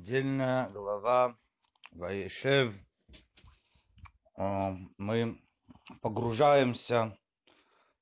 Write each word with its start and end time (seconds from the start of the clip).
недельная 0.00 0.70
глава 0.70 1.36
Ваешев. 1.92 2.74
Мы 4.34 5.38
погружаемся 6.00 7.18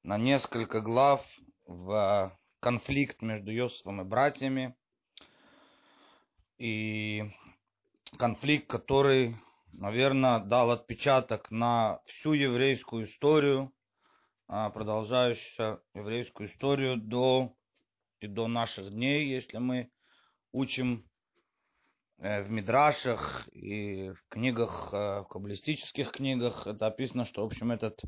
на 0.04 0.16
несколько 0.16 0.80
глав 0.80 1.26
в 1.66 2.38
конфликт 2.60 3.20
между 3.20 3.50
Йосифом 3.50 4.00
и 4.00 4.04
братьями. 4.04 4.76
И 6.58 7.24
конфликт, 8.16 8.68
который, 8.68 9.36
наверное, 9.72 10.38
дал 10.38 10.70
отпечаток 10.70 11.50
на 11.50 12.00
всю 12.06 12.32
еврейскую 12.32 13.06
историю, 13.06 13.72
а, 14.46 14.70
продолжающуюся 14.70 15.80
еврейскую 15.94 16.48
историю 16.48 16.96
до 16.96 17.52
и 18.20 18.28
до 18.28 18.46
наших 18.46 18.90
дней, 18.90 19.26
если 19.28 19.58
мы 19.58 19.90
учим 20.52 21.08
в 22.18 22.50
мидрашах 22.50 23.48
и 23.52 24.10
в 24.10 24.28
книгах, 24.28 24.90
э, 24.92 25.20
в 25.22 25.28
каббалистических 25.28 26.10
книгах, 26.10 26.66
это 26.66 26.86
описано, 26.86 27.24
что, 27.24 27.42
в 27.42 27.46
общем, 27.46 27.70
этот 27.70 28.00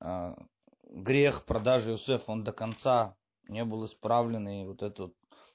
э, 0.00 0.34
грех 0.90 1.46
продажи 1.46 1.92
Юсефа, 1.92 2.30
он 2.30 2.44
до 2.44 2.52
конца 2.52 3.16
не 3.48 3.64
был 3.64 3.86
исправлен, 3.86 4.46
и 4.48 4.66
вот 4.66 4.82
эта 4.82 5.04
вот 5.04 5.14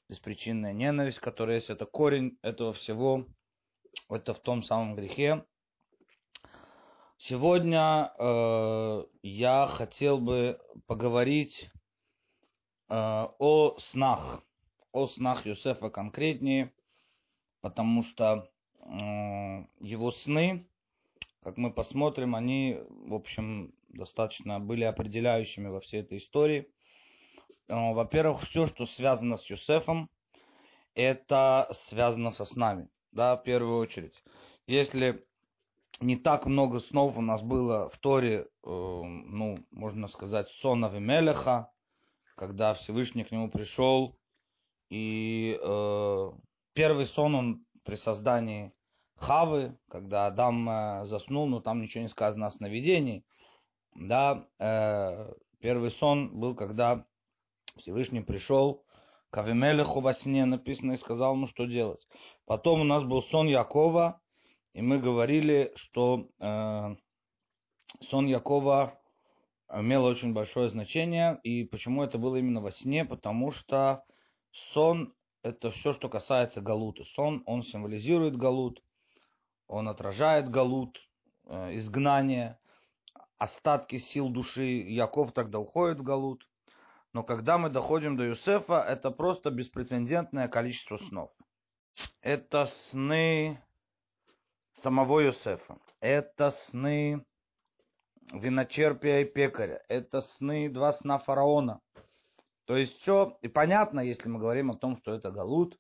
беспричинная 0.10 0.74
ненависть, 0.74 1.20
которая 1.20 1.58
есть, 1.58 1.70
это 1.70 1.86
корень 1.86 2.38
этого 2.42 2.74
всего, 2.74 3.28
это 4.10 4.34
в 4.34 4.40
том 4.40 4.64
самом 4.64 4.96
грехе. 4.96 5.46
Сегодня 7.20 8.12
э, 8.18 9.04
я 9.22 9.68
хотел 9.68 10.20
бы 10.20 10.60
поговорить 10.88 11.70
э, 12.90 12.96
о 12.96 13.76
снах, 13.78 14.44
о 14.92 15.08
снах 15.08 15.46
Юсефа 15.46 15.90
конкретнее, 15.90 16.74
потому 17.62 18.04
что 18.04 18.50
э, 18.80 19.66
его 19.80 20.12
сны, 20.12 20.68
как 21.44 21.58
мы 21.58 21.72
посмотрим, 21.72 22.36
они, 22.36 22.80
в 22.90 23.14
общем, 23.14 23.74
достаточно 23.90 24.60
были 24.60 24.84
определяющими 24.84 25.68
во 25.68 25.80
всей 25.80 26.02
этой 26.02 26.18
истории. 26.18 26.68
Э, 27.68 27.94
во-первых, 27.94 28.44
все, 28.44 28.68
что 28.68 28.86
связано 28.86 29.38
с 29.38 29.50
Юсефом, 29.50 30.10
это 30.94 31.70
связано 31.90 32.32
со 32.32 32.46
снами, 32.46 32.90
да, 33.12 33.38
в 33.38 33.44
первую 33.44 33.78
очередь. 33.78 34.24
Если 34.66 35.24
не 36.00 36.16
так 36.16 36.46
много 36.46 36.80
снов 36.80 37.18
у 37.18 37.22
нас 37.22 37.42
было 37.42 37.90
в 37.90 37.98
Торе, 37.98 38.42
э, 38.42 38.48
ну, 38.64 39.60
можно 39.72 40.08
сказать, 40.08 40.50
сон 40.62 40.82
Мелеха, 41.04 41.72
когда 42.36 42.74
Всевышний 42.74 43.24
к 43.24 43.32
нему 43.32 43.50
пришел 43.50 44.18
и 44.90 45.58
э, 45.60 46.32
первый 46.78 47.08
сон 47.08 47.34
он 47.34 47.66
при 47.84 47.96
создании 47.96 48.72
Хавы, 49.16 49.76
когда 49.90 50.28
Адам 50.28 50.70
э, 50.70 51.06
заснул, 51.08 51.48
но 51.48 51.60
там 51.60 51.82
ничего 51.82 52.04
не 52.04 52.08
сказано 52.08 52.46
о 52.46 52.52
сновидении. 52.52 53.26
Да, 53.96 54.46
э, 54.60 55.34
первый 55.60 55.90
сон 55.90 56.40
был, 56.40 56.54
когда 56.54 57.04
Всевышний 57.78 58.22
пришел 58.22 58.86
к 59.32 59.40
Авимелеху 59.40 60.02
во 60.02 60.14
сне, 60.14 60.46
написано, 60.46 60.92
и 60.92 60.98
сказал 60.98 61.34
ему, 61.34 61.48
что 61.48 61.66
делать. 61.66 62.08
Потом 62.46 62.82
у 62.82 62.84
нас 62.84 63.04
был 63.04 63.24
сон 63.24 63.48
Якова, 63.48 64.22
и 64.74 64.84
мы 64.84 65.00
говорили, 65.00 65.72
что 65.78 66.30
э, 66.40 66.96
сон 68.02 68.28
Якова 68.28 69.00
имел 69.74 70.06
очень 70.06 70.34
большое 70.34 70.70
значение. 70.70 71.40
И 71.42 71.64
почему 71.64 72.04
это 72.04 72.20
было 72.20 72.36
именно 72.36 72.62
во 72.62 72.72
сне? 72.72 73.04
Потому 73.04 73.52
что 73.52 74.04
Сон– 74.74 75.14
это 75.48 75.72
все, 75.72 75.94
что 75.94 76.10
касается 76.10 76.60
галута. 76.60 77.06
Сон, 77.06 77.42
он 77.46 77.64
символизирует 77.64 78.36
галут, 78.36 78.84
он 79.68 79.88
отражает 79.88 80.50
галут, 80.50 81.00
э, 81.46 81.76
изгнание, 81.78 82.60
остатки 83.38 83.98
сил 83.98 84.30
души. 84.30 84.66
Яков 84.66 85.32
тогда 85.32 85.60
уходит 85.60 86.00
в 86.00 86.04
галут. 86.04 86.46
Но 87.14 87.24
когда 87.24 87.58
мы 87.58 87.70
доходим 87.70 88.18
до 88.18 88.26
Юсефа, 88.26 88.84
это 88.84 89.10
просто 89.10 89.50
беспрецедентное 89.50 90.50
количество 90.50 90.98
снов. 90.98 91.32
Это 92.22 92.66
сны 92.66 93.64
самого 94.82 95.22
Юсефа. 95.22 95.80
Это 96.02 96.52
сны 96.52 97.26
виночерпия 98.34 99.22
и 99.22 99.26
пекаря. 99.26 99.82
Это 99.88 100.20
сны 100.20 100.70
два 100.70 100.92
сна 100.92 101.18
фараона. 101.18 101.80
То 102.68 102.76
есть 102.76 103.00
все, 103.00 103.38
и 103.42 103.48
понятно, 103.48 104.02
если 104.02 104.28
мы 104.28 104.40
говорим 104.40 104.72
о 104.72 104.78
том, 104.78 104.98
что 104.98 105.14
это 105.14 105.32
Галут, 105.32 105.78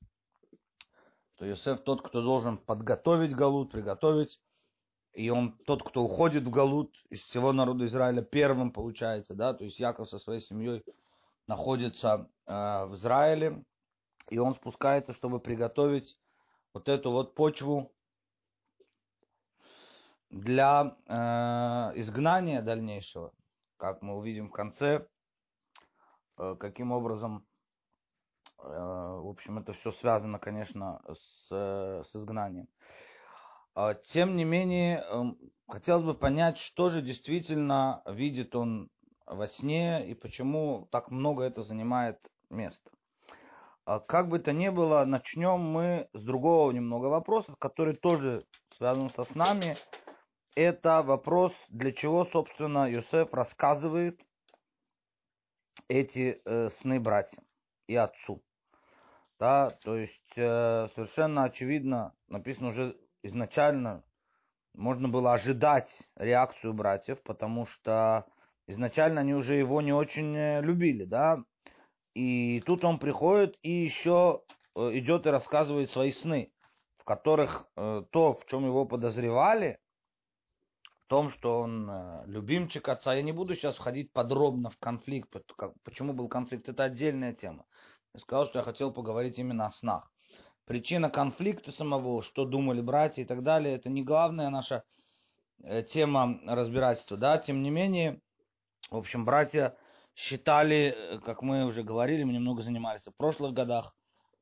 что 1.35 1.45
Йосеф 1.45 1.81
тот, 1.81 2.01
кто 2.01 2.21
должен 2.21 2.57
подготовить 2.57 3.35
Галут, 3.35 3.73
приготовить, 3.73 4.39
и 5.11 5.29
он 5.29 5.57
тот, 5.65 5.83
кто 5.83 6.03
уходит 6.03 6.45
в 6.45 6.49
Галут 6.49 6.95
из 7.09 7.21
всего 7.23 7.51
народа 7.51 7.85
Израиля 7.85 8.21
первым 8.21 8.71
получается, 8.71 9.35
да, 9.35 9.53
то 9.53 9.65
есть 9.65 9.77
Яков 9.81 10.09
со 10.09 10.17
своей 10.17 10.39
семьей 10.39 10.81
находится 11.45 12.29
э, 12.45 12.85
в 12.85 12.95
Израиле, 12.95 13.65
и 14.29 14.37
он 14.37 14.55
спускается, 14.55 15.11
чтобы 15.11 15.41
приготовить 15.41 16.17
вот 16.73 16.87
эту 16.87 17.11
вот 17.11 17.35
почву 17.35 17.91
для 20.29 20.95
э, 21.05 21.99
изгнания 21.99 22.61
дальнейшего, 22.61 23.33
как 23.75 24.01
мы 24.01 24.15
увидим 24.15 24.47
в 24.47 24.53
конце, 24.53 25.05
каким 26.37 26.91
образом, 26.91 27.45
э, 28.59 28.63
в 28.63 29.27
общем, 29.29 29.59
это 29.59 29.73
все 29.73 29.91
связано, 29.93 30.39
конечно, 30.39 31.01
с, 31.13 31.49
с 31.49 32.15
изгнанием. 32.15 32.67
А, 33.79 33.93
тем 33.93 34.35
не 34.35 34.43
менее, 34.43 35.05
эм, 35.07 35.37
хотелось 35.67 36.03
бы 36.03 36.15
понять, 36.15 36.57
что 36.57 36.89
же 36.89 37.03
действительно 37.03 38.01
видит 38.07 38.55
он 38.55 38.89
во 39.27 39.45
сне 39.45 40.07
и 40.07 40.15
почему 40.15 40.87
так 40.91 41.11
много 41.11 41.43
это 41.43 41.61
занимает 41.61 42.17
места. 42.49 42.89
А, 43.85 43.99
как 43.99 44.29
бы 44.29 44.39
то 44.39 44.51
ни 44.51 44.69
было, 44.69 45.05
начнем 45.05 45.59
мы 45.59 46.09
с 46.13 46.23
другого 46.23 46.71
немного 46.71 47.05
вопроса, 47.05 47.53
который 47.59 47.95
тоже 47.95 48.45
связан 48.77 49.11
со 49.11 49.25
снами. 49.25 49.77
Это 50.55 51.03
вопрос, 51.03 51.53
для 51.69 51.91
чего, 51.91 52.25
собственно, 52.25 52.89
Юсеф 52.89 53.31
рассказывает 53.31 54.19
эти 55.87 56.41
э, 56.43 56.69
сны 56.81 56.99
братьям 56.99 57.43
и 57.87 57.95
отцу. 57.95 58.43
Да, 59.39 59.69
то 59.83 59.95
есть 59.95 60.33
э, 60.35 60.87
совершенно 60.95 61.43
очевидно, 61.43 62.13
написано 62.27 62.69
уже 62.69 62.97
изначально, 63.23 64.03
можно 64.73 65.09
было 65.09 65.33
ожидать 65.33 65.91
реакцию 66.15 66.73
братьев, 66.73 67.21
потому 67.23 67.65
что 67.65 68.25
изначально 68.67 69.21
они 69.21 69.33
уже 69.33 69.55
его 69.55 69.81
не 69.81 69.93
очень 69.93 70.35
э, 70.35 70.61
любили, 70.61 71.05
да. 71.05 71.43
И 72.15 72.61
тут 72.65 72.83
он 72.83 72.97
приходит 72.97 73.57
и 73.61 73.69
еще 73.69 74.41
э, 74.75 74.89
идет 74.93 75.27
и 75.27 75.29
рассказывает 75.29 75.91
свои 75.91 76.11
сны, 76.11 76.51
в 76.97 77.03
которых 77.03 77.69
э, 77.75 78.03
то, 78.11 78.33
в 78.33 78.45
чем 78.47 78.65
его 78.65 78.85
подозревали, 78.85 79.79
том, 81.07 81.31
что 81.31 81.59
он 81.59 81.89
э, 81.89 82.23
любимчик 82.27 82.87
отца. 82.87 83.13
Я 83.13 83.21
не 83.21 83.31
буду 83.31 83.55
сейчас 83.55 83.75
входить 83.75 84.11
подробно 84.11 84.69
в 84.69 84.77
конфликт, 84.77 85.33
почему 85.83 86.13
был 86.13 86.27
конфликт, 86.27 86.69
это 86.69 86.83
отдельная 86.83 87.33
тема. 87.33 87.65
Я 88.13 88.19
сказал, 88.19 88.47
что 88.47 88.59
я 88.59 88.63
хотел 88.63 88.91
поговорить 88.91 89.37
именно 89.39 89.67
о 89.67 89.71
снах. 89.71 90.11
Причина 90.65 91.09
конфликта 91.09 91.71
самого, 91.71 92.21
что 92.21 92.45
думали 92.45 92.81
братья 92.81 93.21
и 93.21 93.25
так 93.25 93.41
далее, 93.43 93.75
это 93.75 93.89
не 93.89 94.03
главная 94.03 94.49
наша 94.49 94.83
э, 95.63 95.83
тема 95.83 96.39
разбирательства. 96.45 97.17
Да? 97.17 97.37
Тем 97.37 97.63
не 97.63 97.69
менее, 97.69 98.19
в 98.89 98.97
общем, 98.97 99.23
братья 99.23 99.77
считали, 100.13 100.95
э, 100.95 101.19
как 101.19 101.41
мы 101.41 101.65
уже 101.65 101.83
говорили, 101.83 102.23
мы 102.23 102.33
немного 102.33 102.63
занимались 102.63 103.05
в 103.07 103.15
прошлых 103.15 103.53
годах, 103.53 103.95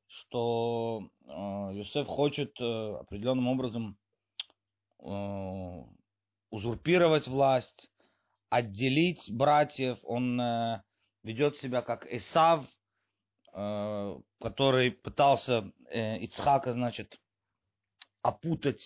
что 0.08 1.08
э, 1.26 1.70
Юсеф 1.74 2.08
хочет 2.08 2.60
э, 2.60 2.96
определенным 3.00 3.48
образом 3.48 3.96
узурпировать 6.50 7.26
власть, 7.26 7.90
отделить 8.50 9.30
братьев. 9.30 9.98
Он 10.02 10.40
э, 10.40 10.82
ведет 11.22 11.56
себя 11.58 11.82
как 11.82 12.06
Исав, 12.06 12.66
э, 13.52 14.18
который 14.40 14.92
пытался 14.92 15.72
э, 15.90 16.18
Ицхака, 16.18 16.72
значит, 16.72 17.18
опутать 18.22 18.84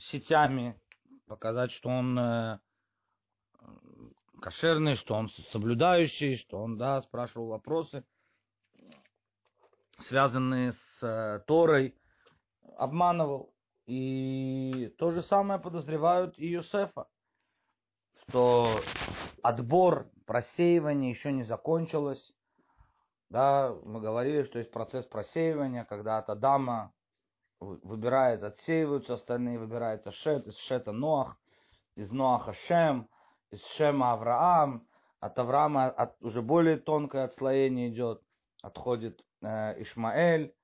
сетями, 0.00 0.76
показать, 1.28 1.70
что 1.70 1.88
он 1.88 2.58
кошерный, 4.42 4.96
что 4.96 5.14
он 5.14 5.30
соблюдающий, 5.52 6.34
что 6.34 6.58
он, 6.58 6.76
да, 6.76 7.00
спрашивал 7.02 7.46
вопросы, 7.46 8.04
связанные 9.98 10.72
с 10.72 11.44
Торой, 11.46 11.96
обманывал. 12.76 13.54
И 13.90 14.94
то 14.98 15.10
же 15.10 15.20
самое 15.20 15.58
подозревают 15.58 16.38
и 16.38 16.46
Юсефа, 16.46 17.08
что 18.14 18.68
отбор, 19.42 20.08
просеивание 20.26 21.10
еще 21.10 21.32
не 21.32 21.42
закончилось, 21.42 22.32
Да, 23.30 23.74
мы 23.84 24.00
говорили, 24.00 24.44
что 24.44 24.60
есть 24.60 24.70
процесс 24.70 25.04
просеивания, 25.06 25.84
когда 25.84 26.18
от 26.18 26.30
Адама 26.30 26.92
выбирает, 27.58 28.44
отсеиваются 28.44 29.14
остальные, 29.14 29.58
выбирается 29.58 30.12
Шет, 30.12 30.46
из 30.46 30.56
Шета 30.58 30.92
Ноах, 30.92 31.36
из 31.96 32.12
Ноаха 32.12 32.52
Шем, 32.52 33.08
из 33.50 33.64
Шема 33.74 34.12
Авраам, 34.12 34.86
от 35.18 35.36
Авраама 35.36 35.86
от, 35.86 36.16
уже 36.22 36.42
более 36.42 36.76
тонкое 36.76 37.24
отслоение 37.24 37.88
идет, 37.88 38.22
отходит 38.62 39.20
э, 39.42 39.82
Ишмаэль, 39.82 40.54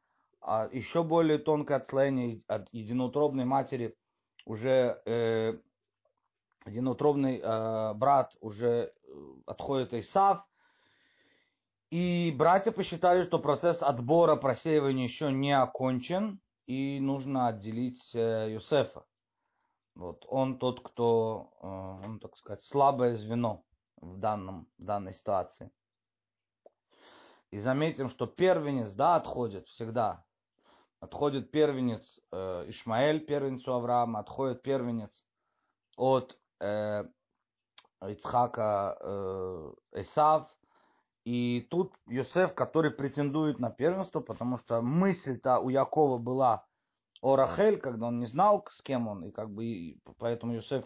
а 0.47 0.69
еще 0.71 1.03
более 1.03 1.39
тонкое 1.39 1.79
отслоение 1.79 2.41
от 2.47 2.69
единоутробной 2.73 3.45
матери, 3.45 3.97
уже 4.45 5.03
э, 5.05 5.59
единоутробный 6.67 7.41
э, 7.43 7.95
брат 7.95 8.37
уже 8.41 8.69
э, 8.69 8.91
отходит 9.47 9.93
Исав, 9.93 10.47
и 11.91 12.33
братья 12.39 12.71
посчитали, 12.71 13.25
что 13.25 13.41
процесс 13.41 13.83
отбора 13.83 14.37
просеивания 14.37 15.05
еще 15.05 15.33
не 15.33 15.51
окончен, 15.51 16.41
и 16.67 17.01
нужно 17.01 17.49
отделить 17.49 18.15
э, 18.15 18.53
Юсефа. 18.53 19.05
Вот, 19.97 20.27
он 20.29 20.61
тот, 20.61 20.81
кто, 20.81 21.51
э, 21.61 21.67
он, 21.67 22.21
так 22.21 22.37
сказать, 22.37 22.63
слабое 22.63 23.17
звено 23.17 23.65
в, 23.97 24.17
данном, 24.19 24.69
в 24.79 24.85
данной 24.85 25.13
ситуации. 25.13 25.73
И 27.51 27.59
заметим, 27.59 28.11
что 28.11 28.27
первенец, 28.27 28.93
да, 28.93 29.17
отходит 29.17 29.67
всегда. 29.67 30.26
Отходит 31.01 31.51
первенец 31.51 32.21
э, 32.33 32.65
Ишмаэль, 32.69 33.25
первенцу 33.25 33.75
Авраама, 33.75 34.21
отходит 34.21 34.63
первенец 34.63 35.27
от 35.97 36.39
э, 36.61 37.05
Ицхака 38.03 38.97
э, 39.01 39.73
Исав. 39.93 40.51
И 41.25 41.67
тут 41.71 41.93
Йосеф, 42.07 42.55
который 42.55 42.93
претендует 42.93 43.59
на 43.59 43.71
первенство, 43.71 44.21
потому 44.21 44.59
что 44.59 44.81
мысль-то 44.81 45.59
у 45.59 45.69
Якова 45.69 46.19
была 46.19 46.65
о 47.21 47.37
Рахель, 47.37 47.79
когда 47.79 48.07
он 48.07 48.21
не 48.21 48.27
знал, 48.27 48.65
с 48.71 48.81
кем 48.81 49.09
он, 49.09 49.25
и 49.25 49.33
как 49.33 49.51
бы 49.51 49.65
и 49.65 50.01
поэтому 50.19 50.55
Йосеф 50.55 50.85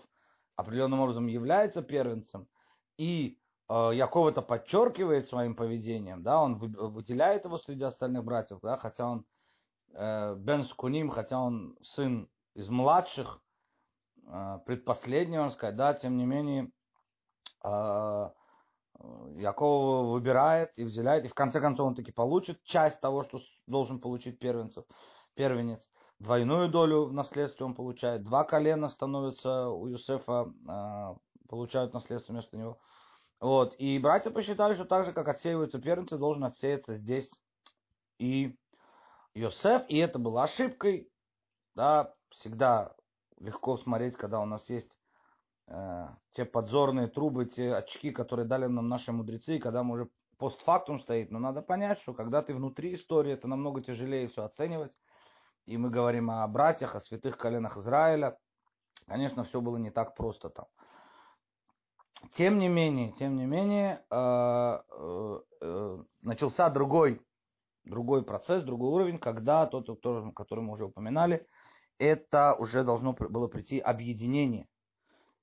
определенным 0.56 1.00
образом 1.00 1.26
является 1.26 1.82
первенцем. 1.82 2.48
И 2.96 3.38
э, 3.68 3.90
Яков 3.94 4.28
это 4.28 4.42
подчеркивает 4.42 5.26
своим 5.26 5.54
поведением, 5.54 6.22
да, 6.22 6.40
он 6.40 6.56
выделяет 6.56 7.44
его 7.44 7.58
среди 7.58 7.84
остальных 7.84 8.24
братьев, 8.24 8.58
да, 8.62 8.76
хотя 8.76 9.06
он 9.06 9.26
Бен 9.92 10.64
Скуним, 10.64 11.10
хотя 11.10 11.40
он 11.40 11.76
сын 11.82 12.28
из 12.54 12.68
младших, 12.68 13.42
э, 14.26 14.58
предпоследний, 14.66 15.38
он 15.38 15.50
сказать, 15.50 15.76
да, 15.76 15.94
тем 15.94 16.16
не 16.16 16.26
менее, 16.26 16.70
э, 17.64 18.30
Яков 19.36 20.10
выбирает 20.10 20.78
и 20.78 20.84
выделяет, 20.84 21.24
и 21.24 21.28
в 21.28 21.34
конце 21.34 21.60
концов 21.60 21.88
он 21.88 21.94
таки 21.94 22.12
получит 22.12 22.62
часть 22.64 23.00
того, 23.00 23.22
что 23.22 23.40
должен 23.66 23.98
получить 23.98 24.38
первенцев, 24.38 24.84
первенец. 25.34 25.88
Двойную 26.18 26.68
долю 26.68 27.06
в 27.06 27.12
наследстве 27.14 27.64
он 27.64 27.74
получает. 27.74 28.22
Два 28.24 28.44
колена 28.44 28.90
становятся 28.90 29.68
у 29.68 29.86
Юсефа 29.86 30.52
э, 30.68 31.14
получают 31.48 31.94
наследство 31.94 32.32
вместо 32.32 32.58
него. 32.58 32.78
Вот. 33.40 33.74
И 33.78 33.98
братья 33.98 34.30
посчитали, 34.30 34.74
что 34.74 34.84
так 34.84 35.06
же, 35.06 35.12
как 35.12 35.28
отсеиваются 35.28 35.80
первенцы, 35.80 36.18
должен 36.18 36.44
отсеяться 36.44 36.94
здесь 36.94 37.34
и 38.18 38.54
Йосеф. 39.40 39.84
И 39.88 39.96
это 39.96 40.18
было 40.18 40.44
ошибкой. 40.44 41.10
Да, 41.74 42.14
всегда 42.30 42.94
легко 43.38 43.76
смотреть, 43.76 44.16
когда 44.16 44.40
у 44.40 44.44
нас 44.44 44.68
есть 44.68 44.98
э, 45.66 46.08
те 46.32 46.44
подзорные 46.44 47.08
трубы, 47.08 47.46
те 47.46 47.74
очки, 47.74 48.10
которые 48.10 48.46
дали 48.46 48.66
нам 48.66 48.88
наши 48.88 49.12
мудрецы, 49.12 49.56
и 49.56 49.60
когда 49.60 49.82
мы 49.82 49.94
уже 49.94 50.10
постфактум 50.38 51.00
стоит. 51.00 51.30
Но 51.30 51.38
надо 51.38 51.62
понять, 51.62 52.00
что 52.00 52.12
когда 52.12 52.42
ты 52.42 52.54
внутри 52.54 52.94
истории, 52.94 53.32
это 53.32 53.48
намного 53.48 53.82
тяжелее 53.82 54.28
все 54.28 54.44
оценивать. 54.44 54.96
И 55.66 55.76
мы 55.76 55.90
говорим 55.90 56.30
о 56.30 56.46
братьях, 56.48 56.96
о 56.96 57.00
святых 57.00 57.38
коленах 57.38 57.76
Израиля. 57.76 58.38
Конечно, 59.06 59.44
все 59.44 59.60
было 59.60 59.76
не 59.76 59.90
так 59.90 60.16
просто 60.16 60.50
там. 60.50 60.66
Тем 62.32 62.58
не 62.58 62.68
менее, 62.68 63.12
тем 63.12 63.36
не 63.36 63.46
менее, 63.46 64.04
э, 64.10 64.80
э, 64.90 65.40
э, 65.62 65.98
начался 66.22 66.68
другой, 66.68 67.22
другой 67.90 68.24
процесс, 68.24 68.62
другой 68.62 68.90
уровень, 68.90 69.18
когда 69.18 69.66
тот, 69.66 69.86
который 70.34 70.62
мы 70.62 70.72
уже 70.72 70.86
упоминали, 70.86 71.46
это 71.98 72.54
уже 72.54 72.82
должно 72.84 73.12
было 73.12 73.48
прийти 73.48 73.78
объединение. 73.78 74.66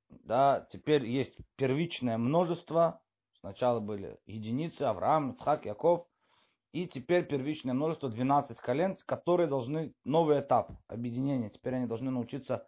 Да, 0.09 0.67
теперь 0.71 1.05
есть 1.05 1.37
первичное 1.55 2.17
множество. 2.17 3.01
Сначала 3.39 3.79
были 3.79 4.17
единицы, 4.25 4.83
Авраам, 4.83 5.33
Ицхак, 5.33 5.65
Яков. 5.65 6.07
И 6.71 6.87
теперь 6.87 7.27
первичное 7.27 7.73
множество, 7.73 8.09
12 8.09 8.59
колен, 8.59 8.97
которые 9.05 9.47
должны, 9.47 9.93
новый 10.03 10.39
этап 10.39 10.71
объединения. 10.87 11.49
Теперь 11.49 11.75
они 11.75 11.85
должны 11.85 12.11
научиться 12.11 12.67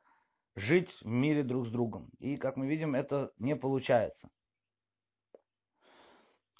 жить 0.56 0.92
в 1.02 1.08
мире 1.08 1.44
друг 1.44 1.68
с 1.68 1.72
другом. 1.72 2.10
И, 2.20 2.38
как 2.38 2.58
мы 2.58 2.68
видим, 2.68 2.96
это 2.96 3.32
не 3.38 3.56
получается. 3.56 4.30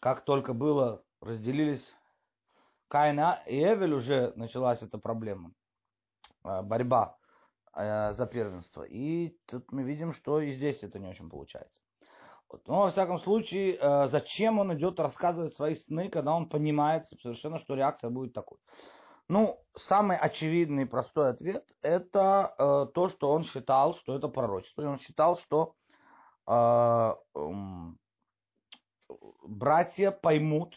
Как 0.02 0.24
только 0.26 0.54
было, 0.54 1.04
разделились 1.22 1.94
Каина 2.90 3.42
и 3.46 3.64
Эвель, 3.64 3.94
уже 3.94 4.34
началась 4.36 4.82
эта 4.82 4.98
проблема, 4.98 5.52
э, 6.44 6.62
борьба 6.64 7.18
э, 7.76 8.14
за 8.14 8.26
первенство. 8.26 8.84
И 8.84 9.38
тут 9.46 9.72
мы 9.72 9.84
видим, 9.84 10.12
что 10.12 10.42
и 10.42 10.52
здесь 10.52 10.84
это 10.84 11.00
не 11.00 11.08
очень 11.08 11.30
получается. 11.30 11.82
Вот. 12.50 12.68
Но, 12.68 12.82
во 12.82 12.90
всяком 12.90 13.20
случае, 13.20 13.78
э, 13.78 14.08
зачем 14.08 14.60
он 14.60 14.74
идет 14.74 15.00
рассказывать 15.00 15.54
свои 15.54 15.76
сны, 15.76 16.10
когда 16.10 16.34
он 16.34 16.50
понимает 16.50 17.06
совершенно, 17.06 17.60
что 17.60 17.76
реакция 17.76 18.10
будет 18.10 18.34
такой. 18.34 18.58
Ну, 19.28 19.64
самый 19.78 20.18
очевидный 20.18 20.84
и 20.84 20.88
простой 20.88 21.30
ответ– 21.30 21.64
это 21.84 22.56
э, 22.58 22.88
то, 22.96 23.10
что 23.10 23.30
он 23.30 23.44
считал, 23.44 23.94
что 23.94 24.16
это 24.16 24.28
пророчество. 24.28 24.82
И 24.82 24.88
он 24.88 24.98
считал, 24.98 25.38
что 25.38 25.76
э, 26.48 27.16
э, 27.36 27.40
братья 29.48 30.10
поймут 30.10 30.76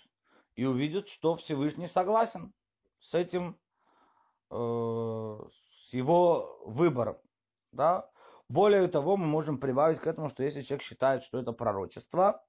и 0.54 0.64
увидят, 0.64 1.08
что 1.08 1.36
Всевышний 1.36 1.86
согласен 1.86 2.52
с 3.00 3.14
этим, 3.14 3.58
э, 4.50 4.54
с 4.54 5.92
его 5.92 6.62
выбором. 6.66 7.16
Да? 7.72 8.08
Более 8.48 8.88
того, 8.88 9.16
мы 9.16 9.26
можем 9.26 9.58
прибавить 9.58 10.00
к 10.00 10.06
этому, 10.06 10.28
что 10.28 10.42
если 10.42 10.62
человек 10.62 10.82
считает, 10.82 11.24
что 11.24 11.38
это 11.38 11.52
пророчество, 11.52 12.44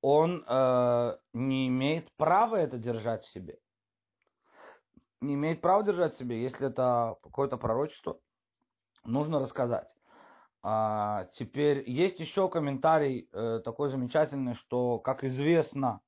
он 0.00 0.44
э, 0.46 1.18
не 1.32 1.68
имеет 1.68 2.12
права 2.16 2.56
это 2.56 2.78
держать 2.78 3.24
в 3.24 3.30
себе 3.30 3.58
не 5.20 5.34
имеет 5.34 5.60
права 5.60 5.82
держать 5.82 6.14
в 6.14 6.18
себе, 6.18 6.42
если 6.42 6.68
это 6.68 7.16
какое-то 7.22 7.56
пророчество, 7.56 8.18
нужно 9.04 9.40
рассказать. 9.40 9.88
А, 10.62 11.26
теперь 11.32 11.88
есть 11.88 12.18
еще 12.20 12.48
комментарий 12.48 13.28
э, 13.32 13.60
такой 13.64 13.88
замечательный, 13.88 14.54
что, 14.54 14.98
как 14.98 15.24
известно, 15.24 16.00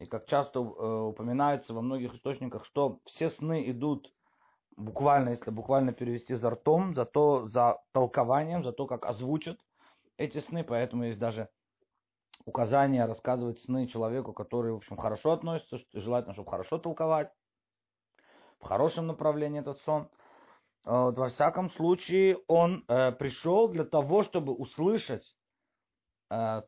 и 0.00 0.06
как 0.06 0.26
часто 0.26 0.60
э, 0.60 0.62
упоминается 0.62 1.74
во 1.74 1.82
многих 1.82 2.14
источниках, 2.14 2.64
что 2.64 3.00
все 3.04 3.28
сны 3.28 3.70
идут 3.70 4.12
буквально, 4.76 5.28
если 5.28 5.50
буквально 5.50 5.92
перевести 5.92 6.34
за 6.34 6.50
ртом, 6.50 6.94
за 6.94 7.04
то, 7.04 7.46
за 7.48 7.82
толкованием, 7.92 8.64
за 8.64 8.72
то, 8.72 8.86
как 8.86 9.04
озвучат 9.04 9.58
эти 10.16 10.38
сны, 10.38 10.64
поэтому 10.64 11.04
есть 11.04 11.18
даже 11.18 11.50
указание 12.46 13.04
рассказывать 13.04 13.60
сны 13.60 13.86
человеку, 13.86 14.32
который, 14.32 14.72
в 14.72 14.76
общем, 14.76 14.96
хорошо 14.96 15.32
относится, 15.32 15.78
желательно, 15.92 16.32
чтобы 16.32 16.50
хорошо 16.50 16.78
толковать 16.78 17.30
в 18.58 18.64
хорошем 18.64 19.06
направлении 19.06 19.60
этот 19.60 19.78
сон. 19.80 20.08
Вот, 20.86 21.18
во 21.18 21.28
всяком 21.28 21.70
случае, 21.72 22.38
он 22.46 22.84
э, 22.88 23.12
пришел 23.12 23.68
для 23.68 23.84
того, 23.84 24.22
чтобы 24.22 24.54
услышать, 24.54 25.24
э, 25.24 25.39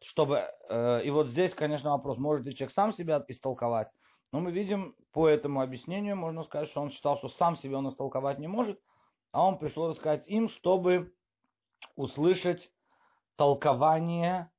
чтобы... 0.02 0.50
Э, 0.68 1.02
и 1.04 1.10
вот 1.10 1.28
здесь, 1.28 1.54
конечно, 1.54 1.90
вопрос, 1.90 2.18
может 2.18 2.44
ли 2.46 2.54
человек 2.54 2.74
сам 2.74 2.92
себя 2.92 3.24
истолковать. 3.28 3.88
Но 4.32 4.40
мы 4.40 4.50
видим 4.50 4.96
по 5.12 5.28
этому 5.28 5.60
объяснению, 5.60 6.16
можно 6.16 6.42
сказать, 6.42 6.70
что 6.70 6.80
он 6.80 6.90
считал, 6.90 7.18
что 7.18 7.28
сам 7.28 7.54
себя 7.56 7.78
он 7.78 7.88
истолковать 7.88 8.38
не 8.38 8.48
может, 8.48 8.80
а 9.30 9.46
он 9.46 9.58
пришел 9.58 9.88
рассказать 9.88 10.26
им, 10.26 10.48
чтобы 10.48 11.12
услышать 11.96 12.70
толкование 13.36 14.50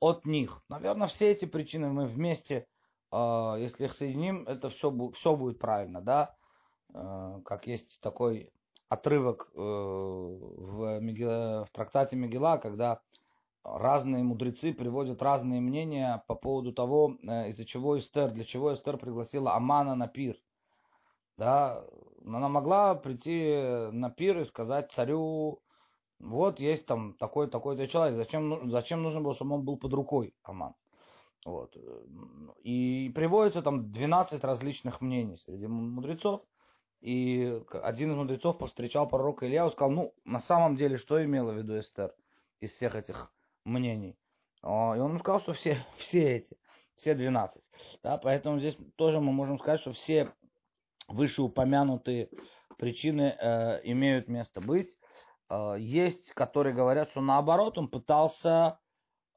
от 0.00 0.24
них. 0.26 0.62
Наверное, 0.68 1.08
все 1.08 1.30
эти 1.30 1.46
причины 1.46 1.88
мы 1.88 2.06
вместе, 2.06 2.66
э, 3.10 3.56
если 3.58 3.86
их 3.86 3.92
соединим, 3.94 4.46
это 4.46 4.68
все, 4.68 4.92
все 5.12 5.34
будет 5.34 5.58
правильно, 5.58 6.00
да. 6.00 6.34
Э, 6.94 7.40
как 7.44 7.66
есть 7.66 7.98
такой 8.02 8.52
отрывок 8.88 9.50
э, 9.54 9.58
в, 9.58 11.00
Мегила, 11.00 11.64
в 11.64 11.70
трактате 11.70 12.16
Мегила, 12.16 12.58
когда 12.58 13.00
разные 13.64 14.22
мудрецы 14.22 14.72
приводят 14.72 15.22
разные 15.22 15.60
мнения 15.60 16.22
по 16.28 16.34
поводу 16.34 16.72
того, 16.72 17.16
э, 17.22 17.48
из-за 17.48 17.64
чего 17.64 17.98
Эстер, 17.98 18.30
для 18.30 18.44
чего 18.44 18.72
Эстер 18.74 18.98
пригласила 18.98 19.54
Амана 19.54 19.94
на 19.94 20.06
пир. 20.06 20.36
Да, 21.36 21.84
она 22.24 22.48
могла 22.48 22.94
прийти 22.94 23.90
на 23.92 24.10
пир 24.10 24.38
и 24.38 24.44
сказать 24.44 24.92
царю, 24.92 25.60
вот 26.20 26.60
есть 26.60 26.86
там 26.86 27.14
такой 27.14 27.50
такой-то 27.50 27.88
человек, 27.88 28.16
зачем, 28.16 28.70
зачем 28.70 29.02
нужно 29.02 29.20
было, 29.20 29.34
чтобы 29.34 29.56
он 29.56 29.64
был 29.64 29.76
под 29.76 29.92
рукой, 29.92 30.34
Аман. 30.42 30.74
Вот. 31.44 31.76
И 32.62 33.12
приводится 33.14 33.62
там 33.62 33.90
12 33.90 34.42
различных 34.44 35.00
мнений 35.00 35.36
среди 35.36 35.66
мудрецов. 35.66 36.42
И 37.00 37.60
один 37.82 38.12
из 38.12 38.16
мудрецов 38.16 38.56
повстречал 38.56 39.06
пророка 39.06 39.46
Илья 39.46 39.66
и 39.66 39.70
сказал, 39.70 39.90
ну, 39.90 40.14
на 40.24 40.40
самом 40.40 40.76
деле, 40.76 40.96
что 40.96 41.22
имела 41.22 41.52
в 41.52 41.58
виду 41.58 41.78
Эстер 41.78 42.14
из 42.60 42.72
всех 42.72 42.94
этих 42.94 43.33
мнений? 43.64 44.16
А, 44.62 44.94
и 44.96 45.00
он 45.00 45.18
сказал, 45.18 45.40
что 45.40 45.52
все, 45.52 45.78
все 45.98 46.36
эти, 46.36 46.56
все 46.96 47.14
12. 47.14 47.62
Да, 48.02 48.18
поэтому 48.18 48.58
здесь 48.58 48.76
тоже 48.96 49.20
мы 49.20 49.32
можем 49.32 49.58
сказать, 49.58 49.80
что 49.80 49.92
все 49.92 50.32
вышеупомянутые 51.08 52.30
причины 52.78 53.36
э, 53.38 53.80
имеют 53.84 54.28
место 54.28 54.60
быть. 54.60 54.88
Э, 55.50 55.76
есть, 55.78 56.32
которые 56.32 56.74
говорят, 56.74 57.10
что 57.10 57.20
наоборот, 57.20 57.78
он 57.78 57.88
пытался 57.88 58.78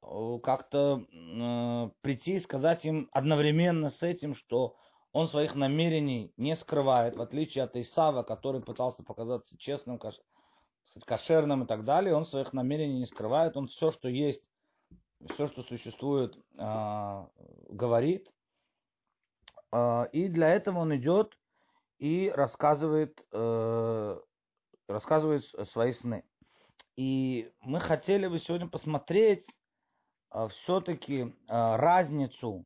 э, 0.02 0.40
как-то 0.44 1.06
э, 1.12 1.90
прийти 2.02 2.36
и 2.36 2.40
сказать 2.40 2.86
им 2.86 3.10
одновременно 3.12 3.90
с 3.90 4.02
этим, 4.04 4.34
что 4.34 4.76
он 5.12 5.28
своих 5.28 5.56
намерений 5.56 6.32
не 6.38 6.56
скрывает, 6.56 7.16
в 7.16 7.22
отличие 7.22 7.64
от 7.64 7.76
Исава, 7.76 8.24
который 8.24 8.62
пытался 8.62 9.04
показаться 9.04 9.58
честным. 9.58 10.00
Кошерным 11.06 11.64
и 11.64 11.68
так 11.68 11.84
далее, 11.84 12.16
он 12.16 12.26
своих 12.26 12.54
намерений 12.54 13.00
не 13.00 13.06
скрывает, 13.06 13.58
он 13.58 13.68
все, 13.68 13.92
что 13.92 14.08
есть, 14.08 14.50
все, 15.30 15.48
что 15.48 15.64
существует, 15.64 16.38
э, 16.58 17.26
говорит. 17.70 18.32
Э, 19.72 20.08
и 20.12 20.28
для 20.28 20.50
этого 20.50 20.80
он 20.80 20.96
идет 20.96 21.38
и 22.00 22.30
рассказывает, 22.30 23.26
э, 23.32 24.20
рассказывает 24.88 25.44
свои 25.72 25.94
сны. 25.94 26.24
И 26.96 27.52
мы 27.62 27.80
хотели 27.80 28.28
бы 28.28 28.40
сегодня 28.40 28.68
посмотреть 28.68 29.46
э, 30.34 30.48
все-таки 30.50 31.36
разницу, 31.48 32.66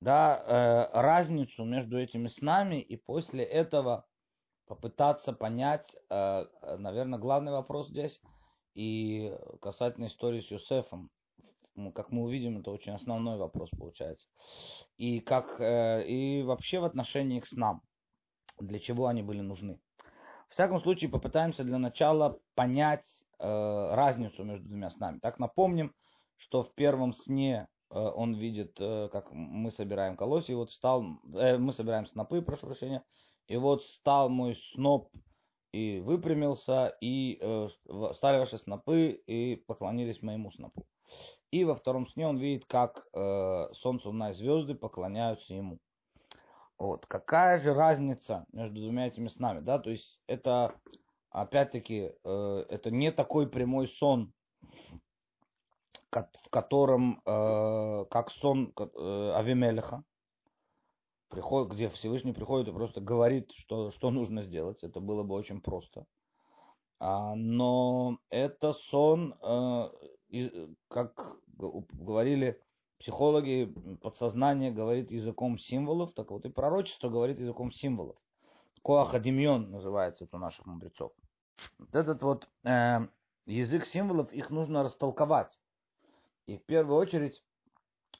да, 0.00 0.42
э, 0.46 1.00
разницу 1.00 1.64
между 1.64 1.98
этими 1.98 2.28
снами 2.28 2.80
и 2.80 2.96
после 2.96 3.44
этого 3.44 4.06
попытаться 4.66 5.32
понять, 5.32 5.96
э, 6.10 6.44
наверное, 6.78 7.18
главный 7.18 7.52
вопрос 7.52 7.88
здесь 7.88 8.20
и 8.74 9.36
касательно 9.60 10.06
истории 10.06 10.40
с 10.40 10.50
Юсефом 10.50 11.10
как 11.94 12.10
мы 12.10 12.22
увидим, 12.22 12.58
это 12.58 12.70
очень 12.70 12.92
основной 12.92 13.36
вопрос 13.36 13.70
получается. 13.70 14.28
И, 14.96 15.20
как, 15.20 15.60
э, 15.60 16.06
и 16.06 16.42
вообще 16.42 16.78
в 16.78 16.84
отношении 16.84 17.40
к 17.40 17.46
снам, 17.46 17.82
для 18.60 18.78
чего 18.78 19.06
они 19.06 19.22
были 19.22 19.40
нужны. 19.40 19.80
В 20.48 20.52
всяком 20.52 20.80
случае, 20.80 21.10
попытаемся 21.10 21.64
для 21.64 21.78
начала 21.78 22.38
понять 22.54 23.06
э, 23.40 23.94
разницу 23.94 24.44
между 24.44 24.68
двумя 24.68 24.90
снами. 24.90 25.18
Так 25.18 25.38
напомним, 25.40 25.92
что 26.36 26.62
в 26.62 26.72
первом 26.74 27.12
сне 27.12 27.66
э, 27.90 27.98
он 27.98 28.34
видит, 28.34 28.76
э, 28.78 29.08
как 29.10 29.32
мы 29.32 29.72
собираем 29.72 30.16
колосья, 30.16 30.54
вот 30.54 30.70
встал, 30.70 31.04
э, 31.34 31.58
мы 31.58 31.72
собираем 31.72 32.06
снопы, 32.06 32.40
прошу 32.40 32.66
прощения, 32.66 33.02
и 33.48 33.56
вот 33.56 33.84
стал 33.84 34.28
мой 34.28 34.54
сноп 34.54 35.10
и 35.72 36.00
выпрямился, 36.00 36.96
и 37.00 37.38
э, 37.40 37.68
стали 38.14 38.38
ваши 38.38 38.58
снопы, 38.58 39.20
и 39.26 39.56
поклонились 39.66 40.22
моему 40.22 40.50
снопу. 40.52 40.86
И 41.50 41.64
во 41.64 41.74
втором 41.74 42.06
сне 42.08 42.26
он 42.26 42.38
видит, 42.38 42.64
как 42.66 43.06
э, 43.12 43.68
солнце, 43.72 44.08
луна 44.08 44.30
и 44.30 44.34
звезды 44.34 44.74
поклоняются 44.74 45.54
ему. 45.54 45.78
Вот. 46.78 47.06
Какая 47.06 47.58
же 47.58 47.74
разница 47.74 48.44
между 48.52 48.80
двумя 48.80 49.06
этими 49.06 49.28
снами? 49.28 49.60
Да? 49.60 49.78
То 49.78 49.90
есть 49.90 50.20
это, 50.26 50.74
опять-таки, 51.30 52.12
э, 52.24 52.64
это 52.68 52.90
не 52.90 53.12
такой 53.12 53.48
прямой 53.48 53.88
сон, 53.88 54.32
в 56.10 56.50
котором, 56.50 57.20
э, 57.24 58.04
как 58.10 58.30
сон 58.30 58.72
э, 58.76 59.32
Авимелеха, 59.34 60.04
приходит, 61.34 61.72
где 61.72 61.88
Всевышний 61.88 62.32
приходит 62.32 62.68
и 62.68 62.72
просто 62.72 63.00
говорит, 63.00 63.50
что, 63.52 63.90
что 63.90 64.10
нужно 64.10 64.42
сделать. 64.42 64.82
Это 64.82 65.00
было 65.00 65.24
бы 65.24 65.34
очень 65.34 65.60
просто. 65.60 66.06
А, 67.00 67.34
но 67.34 68.18
это 68.30 68.72
сон, 68.72 69.34
э, 69.42 70.68
как 70.88 71.36
говорили 71.48 72.60
психологи, 72.98 73.74
подсознание 74.00 74.70
говорит 74.70 75.10
языком 75.10 75.58
символов, 75.58 76.14
так 76.14 76.30
вот 76.30 76.44
и 76.46 76.48
пророчество 76.48 77.08
говорит 77.08 77.38
языком 77.38 77.72
символов. 77.72 78.16
Коахадимьон 78.84 79.70
называется 79.70 80.24
это 80.24 80.36
у 80.36 80.40
наших 80.40 80.66
мудрецов. 80.66 81.12
Вот 81.78 81.94
этот 81.94 82.22
вот 82.22 82.48
э, 82.64 83.06
язык 83.46 83.86
символов, 83.86 84.32
их 84.32 84.50
нужно 84.50 84.82
растолковать. 84.82 85.58
И 86.46 86.58
в 86.58 86.64
первую 86.64 86.96
очередь 86.98 87.42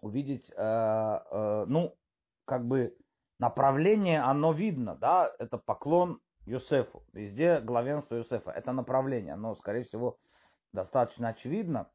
увидеть, 0.00 0.50
э, 0.50 0.54
э, 0.56 1.64
ну, 1.68 1.96
как 2.44 2.66
бы 2.66 2.96
направление, 3.38 4.20
оно 4.20 4.52
видно, 4.52 4.96
да, 4.96 5.32
это 5.38 5.58
поклон 5.58 6.20
Юсефу. 6.46 7.02
Везде 7.12 7.60
главенство 7.60 8.16
Юсефа. 8.16 8.50
Это 8.50 8.72
направление, 8.72 9.34
оно, 9.34 9.54
скорее 9.54 9.84
всего, 9.84 10.18
достаточно 10.72 11.28
очевидно. 11.28 11.88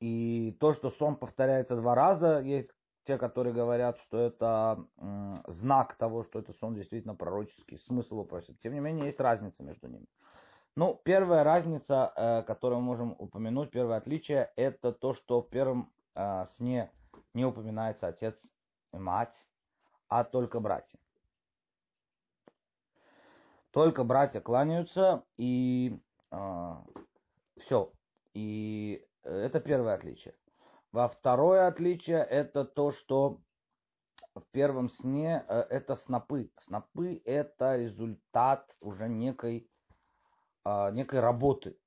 И 0.00 0.56
то, 0.60 0.72
что 0.72 0.90
сон 0.90 1.16
повторяется 1.16 1.76
два 1.76 1.94
раза, 1.94 2.40
есть 2.40 2.70
те, 3.04 3.18
которые 3.18 3.52
говорят, 3.52 3.98
что 3.98 4.18
это 4.18 4.84
знак 5.46 5.94
того, 5.96 6.24
что 6.24 6.38
это 6.38 6.52
сон 6.54 6.74
действительно 6.74 7.14
пророческий, 7.14 7.78
смысл 7.78 8.24
просит. 8.24 8.58
Тем 8.60 8.74
не 8.74 8.80
менее, 8.80 9.06
есть 9.06 9.20
разница 9.20 9.62
между 9.62 9.88
ними. 9.88 10.06
Ну, 10.76 11.00
первая 11.04 11.42
разница, 11.42 12.12
э, 12.14 12.42
которую 12.44 12.80
мы 12.80 12.86
можем 12.86 13.16
упомянуть, 13.18 13.70
первое 13.70 13.96
отличие, 13.96 14.52
это 14.54 14.92
то, 14.92 15.12
что 15.12 15.42
в 15.42 15.50
первом 15.50 15.92
э, 16.14 16.44
сне 16.50 16.92
не 17.34 17.44
упоминается 17.44 18.06
отец 18.06 18.36
и 18.92 18.96
мать, 18.96 19.49
а 20.10 20.24
только 20.24 20.60
братья. 20.60 20.98
Только 23.70 24.04
братья 24.04 24.40
кланяются, 24.40 25.24
и 25.38 25.98
э, 26.32 26.74
все. 27.58 27.92
И 28.34 29.06
это 29.22 29.60
первое 29.60 29.94
отличие. 29.94 30.34
Во 30.90 31.08
второе 31.08 31.68
отличие 31.68 32.18
это 32.24 32.64
то, 32.64 32.90
что 32.90 33.38
в 34.34 34.42
первом 34.50 34.90
сне 34.90 35.44
э, 35.46 35.60
это 35.70 35.94
снопы. 35.94 36.50
Снопы 36.60 37.22
это 37.24 37.76
результат 37.76 38.76
уже 38.80 39.08
некой, 39.08 39.70
а, 40.64 40.90
некой 40.90 41.20
работы. 41.20 41.78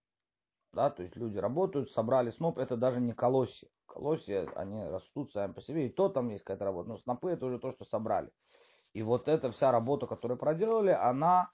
Да, 0.71 0.89
то 0.89 1.03
есть 1.03 1.15
люди 1.17 1.37
работают, 1.37 1.91
собрали 1.91 2.31
сноп, 2.31 2.57
это 2.57 2.77
даже 2.77 2.99
не 2.99 3.13
колосья. 3.13 3.67
Колосья, 3.93 4.49
они 4.55 4.83
растут 4.83 5.31
сами 5.33 5.53
по 5.53 5.61
себе, 5.61 5.85
и 5.85 5.89
то 5.89 6.09
там 6.09 6.29
есть 6.29 6.43
какая-то 6.43 6.65
работа. 6.65 6.89
Но 6.89 6.97
снопы 6.97 7.29
это 7.29 7.45
уже 7.45 7.59
то, 7.59 7.71
что 7.71 7.85
собрали. 7.85 8.31
И 8.93 9.03
вот 9.03 9.27
эта 9.27 9.51
вся 9.51 9.71
работа, 9.71 10.07
которую 10.07 10.39
проделали, 10.39 10.89
она 10.89 11.51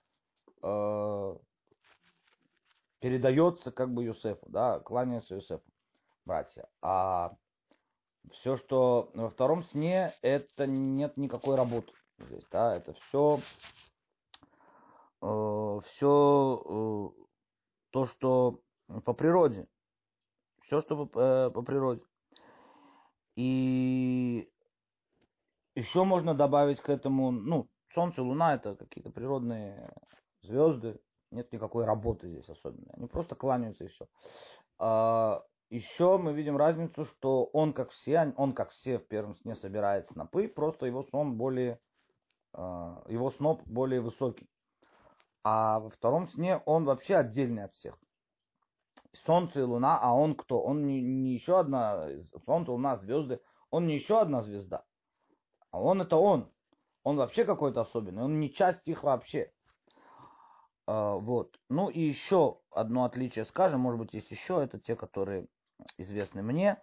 э, 0.63 1.35
передается 2.99 3.71
как 3.71 3.93
бы 3.93 4.05
Юсефу, 4.05 4.45
да, 4.47 4.79
кланяется 4.79 5.35
Юсефу, 5.35 5.65
братья. 6.25 6.69
А 6.81 7.35
все, 8.31 8.55
что 8.55 9.11
во 9.13 9.29
втором 9.29 9.65
сне, 9.65 10.13
это 10.21 10.65
нет 10.65 11.17
никакой 11.17 11.57
работы 11.57 11.91
здесь, 12.19 12.45
да, 12.51 12.75
это 12.75 12.93
все, 12.93 13.41
э, 15.21 15.79
все 15.87 16.63
э, 16.65 17.21
то, 17.89 18.05
что 18.05 18.61
по 19.03 19.13
природе, 19.13 19.67
все, 20.63 20.79
что 20.79 21.05
по, 21.05 21.19
э, 21.19 21.49
по 21.49 21.63
природе. 21.63 22.01
И 23.39 24.51
еще 25.73 26.03
можно 26.03 26.35
добавить 26.35 26.81
к 26.81 26.89
этому, 26.89 27.31
ну, 27.31 27.69
Солнце, 27.93 28.21
Луна 28.21 28.55
это 28.55 28.75
какие-то 28.75 29.11
природные 29.11 29.93
звезды, 30.41 30.99
нет 31.31 31.49
никакой 31.53 31.85
работы 31.85 32.27
здесь 32.27 32.49
особенной. 32.49 32.91
Они 32.91 33.07
просто 33.07 33.35
кланяются 33.35 33.85
и 33.85 33.87
все. 33.87 34.07
А, 34.77 35.41
еще 35.69 36.17
мы 36.17 36.33
видим 36.33 36.57
разницу, 36.57 37.05
что 37.05 37.45
он 37.53 37.71
как 37.71 37.91
все, 37.91 38.33
он 38.35 38.51
как 38.51 38.71
все 38.71 38.99
в 38.99 39.07
первом 39.07 39.37
сне 39.37 39.55
собирает 39.55 40.09
снопы, 40.09 40.49
просто 40.49 40.85
его 40.85 41.03
сон 41.03 41.37
более, 41.37 41.79
а, 42.51 43.05
его 43.07 43.31
сноп 43.31 43.61
более 43.65 44.01
высокий. 44.01 44.49
А 45.45 45.79
во 45.79 45.89
втором 45.91 46.27
сне 46.27 46.57
он 46.65 46.83
вообще 46.83 47.15
отдельный 47.15 47.63
от 47.63 47.73
всех. 47.75 47.97
Солнце 49.25 49.61
и 49.61 49.63
Луна, 49.63 49.99
а 49.99 50.13
он 50.13 50.35
кто? 50.35 50.61
Он 50.61 50.85
не, 50.85 51.01
не 51.01 51.33
еще 51.33 51.59
одна, 51.59 52.07
Солнце, 52.45 52.71
Луна, 52.71 52.97
звезды, 52.97 53.39
он 53.71 53.87
не 53.87 53.95
еще 53.95 54.19
одна 54.19 54.41
звезда. 54.41 54.85
А 55.71 55.81
он 55.81 56.01
это 56.01 56.15
он. 56.15 56.51
Он 57.03 57.17
вообще 57.17 57.45
какой-то 57.45 57.81
особенный, 57.81 58.23
он 58.23 58.39
не 58.39 58.53
часть 58.53 58.87
их 58.87 59.03
вообще. 59.03 59.51
А, 60.85 61.15
вот. 61.15 61.59
Ну 61.69 61.89
и 61.89 62.01
еще 62.01 62.59
одно 62.71 63.05
отличие 63.05 63.45
скажем, 63.45 63.81
может 63.81 63.99
быть 63.99 64.13
есть 64.13 64.31
еще, 64.31 64.61
это 64.61 64.79
те, 64.79 64.95
которые 64.95 65.47
известны 65.97 66.41
мне. 66.41 66.81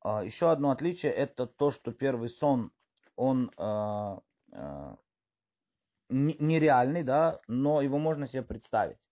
А, 0.00 0.24
еще 0.24 0.50
одно 0.50 0.70
отличие 0.70 1.12
это 1.12 1.46
то, 1.46 1.70
что 1.70 1.92
первый 1.92 2.28
сон, 2.30 2.72
он 3.16 3.50
а, 3.56 4.20
нереальный, 6.08 7.02
да, 7.02 7.40
но 7.48 7.80
его 7.80 7.98
можно 7.98 8.26
себе 8.26 8.42
представить. 8.42 9.08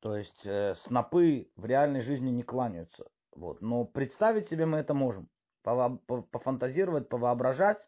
То 0.00 0.16
есть 0.16 0.46
э, 0.46 0.74
снопы 0.74 1.50
в 1.56 1.64
реальной 1.64 2.00
жизни 2.00 2.30
не 2.30 2.42
кланяются. 2.42 3.06
Вот. 3.34 3.60
Но 3.60 3.84
представить 3.84 4.48
себе 4.48 4.66
мы 4.66 4.78
это 4.78 4.94
можем. 4.94 5.28
пофантазировать, 5.62 7.08
повоображать, 7.08 7.86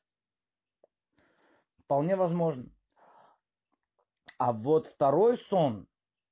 вполне 1.85 2.17
возможно. 2.17 2.67
А 4.39 4.53
вот 4.53 4.87
второй 4.87 5.37
сон, 5.37 5.87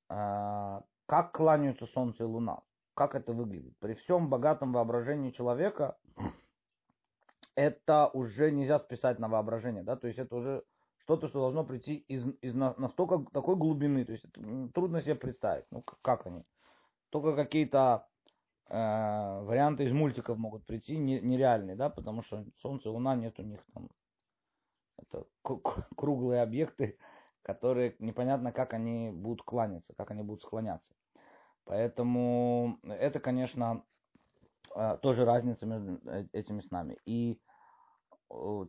а, 0.08 0.82
как 1.06 1.32
кланяются 1.32 1.86
солнце 1.86 2.24
и 2.24 2.26
луна, 2.26 2.62
как 2.94 3.14
это 3.14 3.32
выглядит. 3.32 3.76
При 3.78 3.94
всем 3.94 4.30
богатом 4.30 4.72
воображении 4.72 5.30
человека 5.30 5.98
это 7.54 8.08
уже 8.14 8.50
нельзя 8.50 8.78
списать 8.78 9.18
на 9.18 9.28
воображение, 9.28 9.82
да, 9.82 9.96
то 9.96 10.06
есть 10.06 10.18
это 10.18 10.36
уже 10.36 10.64
что-то, 11.08 11.28
что 11.28 11.40
должно 11.40 11.64
прийти 11.64 11.94
из, 11.94 12.22
из 12.42 12.54
настолько 12.54 13.24
такой 13.32 13.56
глубины, 13.56 14.04
то 14.04 14.12
есть 14.12 14.26
трудно 14.74 15.00
себе 15.00 15.14
представить, 15.14 15.64
ну 15.70 15.82
как 16.02 16.26
они. 16.26 16.44
Только 17.08 17.34
какие-то 17.34 18.06
э, 18.68 18.74
варианты 18.74 19.84
из 19.84 19.92
мультиков 19.92 20.36
могут 20.36 20.66
прийти, 20.66 20.98
не, 20.98 21.18
нереальные, 21.18 21.76
да, 21.76 21.88
потому 21.88 22.20
что 22.20 22.44
Солнце 22.58 22.90
Луна 22.90 23.16
нет 23.16 23.40
у 23.40 23.42
них 23.42 23.64
там, 23.72 23.88
это 24.98 25.24
круглые 25.96 26.42
объекты, 26.42 26.98
которые 27.40 27.96
непонятно, 28.00 28.52
как 28.52 28.74
они 28.74 29.10
будут 29.10 29.40
кланяться, 29.42 29.94
как 29.96 30.10
они 30.10 30.22
будут 30.22 30.42
склоняться. 30.42 30.94
Поэтому 31.64 32.80
это, 32.82 33.18
конечно, 33.18 33.82
э, 34.76 34.98
тоже 35.00 35.24
разница 35.24 35.64
между 35.64 36.06
э, 36.06 36.26
этими 36.32 36.60
снами. 36.60 36.98
И 37.06 37.40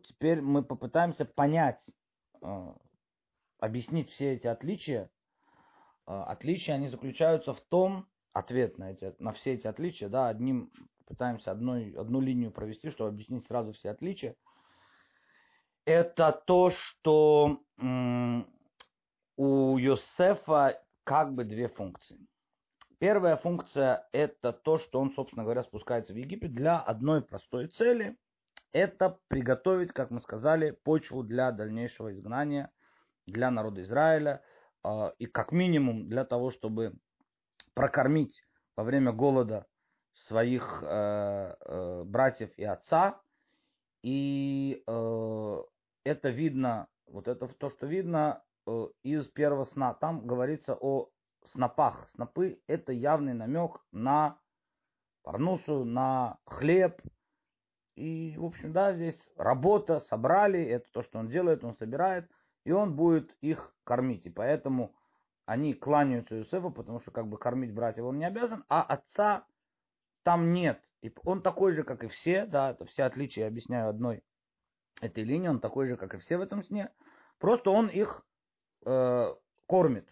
теперь 0.04 0.40
мы 0.40 0.62
попытаемся 0.62 1.26
понять, 1.26 1.90
объяснить 3.58 4.08
все 4.10 4.32
эти 4.32 4.46
отличия. 4.46 5.10
Отличия, 6.06 6.74
они 6.74 6.88
заключаются 6.88 7.52
в 7.52 7.60
том, 7.60 8.06
ответ 8.32 8.78
на, 8.78 8.92
эти, 8.92 9.14
на 9.18 9.32
все 9.32 9.54
эти 9.54 9.66
отличия, 9.66 10.08
да, 10.08 10.28
одним 10.28 10.72
пытаемся 11.06 11.50
одной, 11.50 11.92
одну 11.92 12.20
линию 12.20 12.50
провести, 12.50 12.90
чтобы 12.90 13.10
объяснить 13.10 13.44
сразу 13.44 13.72
все 13.72 13.90
отличия. 13.90 14.36
Это 15.84 16.32
то, 16.46 16.70
что 16.70 17.60
у 19.36 19.78
Йосефа 19.78 20.82
как 21.04 21.34
бы 21.34 21.44
две 21.44 21.68
функции. 21.68 22.18
Первая 22.98 23.36
функция– 23.36 24.06
это 24.12 24.52
то, 24.52 24.76
что 24.78 25.00
он, 25.00 25.12
собственно 25.14 25.42
говоря, 25.42 25.62
спускается 25.62 26.12
в 26.12 26.16
Египет 26.16 26.52
для 26.52 26.78
одной 26.78 27.22
простой 27.22 27.68
цели. 27.68 28.16
Это 28.72 29.18
приготовить, 29.28 29.92
как 29.92 30.10
мы 30.10 30.20
сказали, 30.20 30.70
почву 30.70 31.22
для 31.22 31.50
дальнейшего 31.52 32.12
изгнания 32.12 32.70
для 33.26 33.50
народа 33.50 33.82
Израиля. 33.82 34.42
А, 34.82 35.12
и 35.18 35.26
как 35.26 35.52
минимум 35.52 36.08
для 36.08 36.24
того, 36.24 36.50
чтобы 36.50 36.94
прокормить 37.74 38.44
во 38.76 38.84
время 38.84 39.12
голода 39.12 39.66
своих 40.26 40.82
э, 40.82 41.54
э, 41.60 42.02
братьев 42.04 42.50
и 42.56 42.64
отца. 42.64 43.20
И 44.02 44.82
э, 44.86 45.62
это 46.04 46.30
видно, 46.30 46.88
вот 47.06 47.28
это 47.28 47.48
то, 47.48 47.70
что 47.70 47.86
видно 47.86 48.42
из 49.02 49.26
первого 49.28 49.64
сна. 49.64 49.94
Там 49.94 50.26
говорится 50.26 50.76
о 50.80 51.10
снопах. 51.44 52.08
Снопы 52.10 52.60
это 52.66 52.92
явный 52.92 53.34
намек 53.34 53.82
на 53.90 54.38
парнусу, 55.22 55.84
на 55.84 56.38
хлеб. 56.44 57.00
И, 58.00 58.34
в 58.38 58.46
общем, 58.46 58.72
да, 58.72 58.94
здесь 58.94 59.30
работа, 59.36 60.00
собрали, 60.00 60.58
это 60.62 60.90
то, 60.90 61.02
что 61.02 61.18
он 61.18 61.28
делает, 61.28 61.64
он 61.64 61.74
собирает, 61.74 62.30
и 62.64 62.72
он 62.72 62.96
будет 62.96 63.36
их 63.42 63.74
кормить. 63.84 64.24
И 64.24 64.30
поэтому 64.30 64.94
они 65.44 65.74
кланяются 65.74 66.36
Юсефу, 66.36 66.70
потому 66.70 67.00
что 67.00 67.10
как 67.10 67.28
бы 67.28 67.36
кормить 67.36 67.74
братьев 67.74 68.06
он 68.06 68.18
не 68.18 68.24
обязан, 68.24 68.64
а 68.70 68.82
отца 68.82 69.44
там 70.22 70.52
нет. 70.52 70.82
И 71.02 71.12
он 71.24 71.42
такой 71.42 71.74
же, 71.74 71.82
как 71.82 72.02
и 72.02 72.08
все, 72.08 72.46
да, 72.46 72.70
это 72.70 72.86
все 72.86 73.02
отличия, 73.02 73.42
я 73.44 73.48
объясняю 73.48 73.90
одной 73.90 74.22
этой 75.02 75.22
линии, 75.22 75.48
он 75.48 75.60
такой 75.60 75.86
же, 75.86 75.96
как 75.96 76.14
и 76.14 76.18
все 76.18 76.38
в 76.38 76.40
этом 76.40 76.64
сне. 76.64 76.90
Просто 77.38 77.70
он 77.70 77.88
их 77.88 78.24
э, 78.86 79.34
кормит 79.66 80.08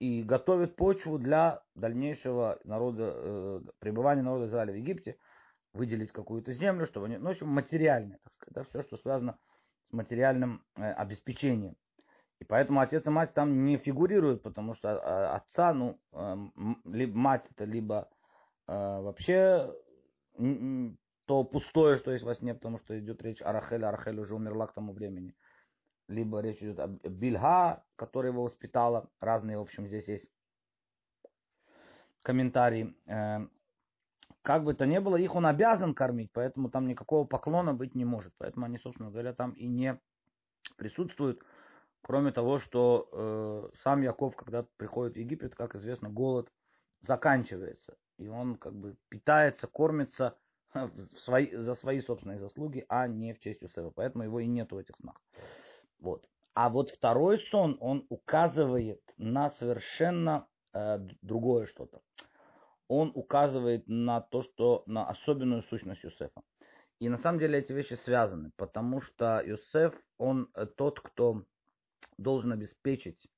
и 0.00 0.22
готовит 0.22 0.76
почву 0.76 1.18
для 1.18 1.62
дальнейшего 1.74 2.58
народа, 2.64 3.12
э, 3.14 3.60
пребывания 3.78 4.22
народа 4.22 4.46
Израиля 4.46 4.74
в 4.74 4.76
Египте, 4.76 5.16
выделить 5.72 6.12
какую-то 6.12 6.52
землю, 6.52 6.86
чтобы 6.86 7.06
они, 7.06 7.18
ну, 7.18 7.28
в 7.28 7.32
общем, 7.32 7.48
материальное, 7.48 8.18
так 8.22 8.32
сказать, 8.32 8.54
да, 8.54 8.64
все, 8.64 8.82
что 8.82 8.96
связано 8.96 9.38
с 9.84 9.92
материальным 9.92 10.64
э, 10.76 10.82
обеспечением. 10.92 11.76
И 12.38 12.44
поэтому 12.44 12.80
отец 12.80 13.06
и 13.06 13.10
мать 13.10 13.34
там 13.34 13.64
не 13.64 13.76
фигурируют, 13.76 14.42
потому 14.42 14.74
что 14.74 14.88
э, 14.88 15.26
отца, 15.36 15.72
ну, 15.74 16.00
э, 16.12 16.36
либо 16.84 17.16
мать 17.16 17.46
это 17.50 17.64
либо 17.64 18.08
э, 18.66 18.72
вообще 18.72 19.74
то 21.26 21.44
пустое, 21.44 21.98
что 21.98 22.12
есть 22.12 22.24
во 22.24 22.34
сне, 22.34 22.54
потому 22.54 22.78
что 22.78 22.98
идет 22.98 23.22
речь 23.22 23.42
о 23.42 23.52
Рахеле, 23.52 23.86
а 23.86 23.90
Рахель 23.90 24.18
уже 24.18 24.34
умерла 24.34 24.66
к 24.66 24.72
тому 24.72 24.92
времени 24.92 25.34
либо 26.10 26.40
речь 26.40 26.62
идет 26.62 26.78
о 26.80 26.88
Бильга, 26.88 27.84
которая 27.96 28.32
его 28.32 28.42
воспитала. 28.42 29.08
Разные, 29.20 29.58
в 29.58 29.62
общем, 29.62 29.86
здесь 29.86 30.08
есть 30.08 30.30
комментарии. 32.22 32.94
Как 34.42 34.64
бы 34.64 34.74
то 34.74 34.86
ни 34.86 34.98
было, 34.98 35.16
их 35.16 35.34
он 35.34 35.46
обязан 35.46 35.94
кормить, 35.94 36.30
поэтому 36.32 36.70
там 36.70 36.86
никакого 36.86 37.26
поклона 37.26 37.74
быть 37.74 37.94
не 37.94 38.04
может. 38.04 38.32
Поэтому 38.38 38.66
они, 38.66 38.78
собственно 38.78 39.10
говоря, 39.10 39.34
там 39.34 39.52
и 39.52 39.66
не 39.66 40.00
присутствуют. 40.76 41.42
Кроме 42.02 42.32
того, 42.32 42.58
что 42.58 43.08
э, 43.12 43.76
сам 43.78 44.00
Яков, 44.00 44.34
когда 44.36 44.66
приходит 44.78 45.14
в 45.14 45.18
Египет, 45.18 45.54
как 45.54 45.74
известно, 45.74 46.08
голод 46.08 46.50
заканчивается. 47.02 47.96
И 48.16 48.28
он 48.28 48.56
как 48.56 48.74
бы 48.74 48.96
питается, 49.10 49.66
кормится 49.66 50.38
в 50.74 51.18
свои, 51.18 51.54
за 51.54 51.74
свои 51.74 52.00
собственные 52.00 52.38
заслуги, 52.38 52.86
а 52.88 53.06
не 53.06 53.34
в 53.34 53.40
честь 53.40 53.60
Юсефа. 53.60 53.90
Поэтому 53.90 54.24
его 54.24 54.40
и 54.40 54.46
нет 54.46 54.72
в 54.72 54.78
этих 54.78 54.96
снах. 54.96 55.20
Вот. 55.98 56.26
А 56.54 56.70
вот 56.70 56.90
второй 56.90 57.38
сон, 57.38 57.76
он 57.80 58.06
указывает 58.08 59.02
на 59.18 59.50
совершенно 59.50 60.46
э, 60.72 60.98
другое 61.20 61.66
что-то. 61.66 62.00
Он 62.90 63.12
указывает 63.14 63.86
на 63.86 64.20
то, 64.20 64.42
что 64.42 64.82
на 64.86 65.08
особенную 65.08 65.62
сущность 65.62 66.02
Юсефа. 66.02 66.42
И 66.98 67.08
на 67.08 67.18
самом 67.18 67.38
деле 67.38 67.60
эти 67.60 67.72
вещи 67.72 67.94
связаны, 67.94 68.50
потому 68.56 69.00
что 69.00 69.40
Юсеф, 69.46 69.94
он 70.18 70.48
э, 70.54 70.66
тот, 70.66 70.98
кто 70.98 71.44
должен 72.18 72.50
обеспечить 72.50 73.30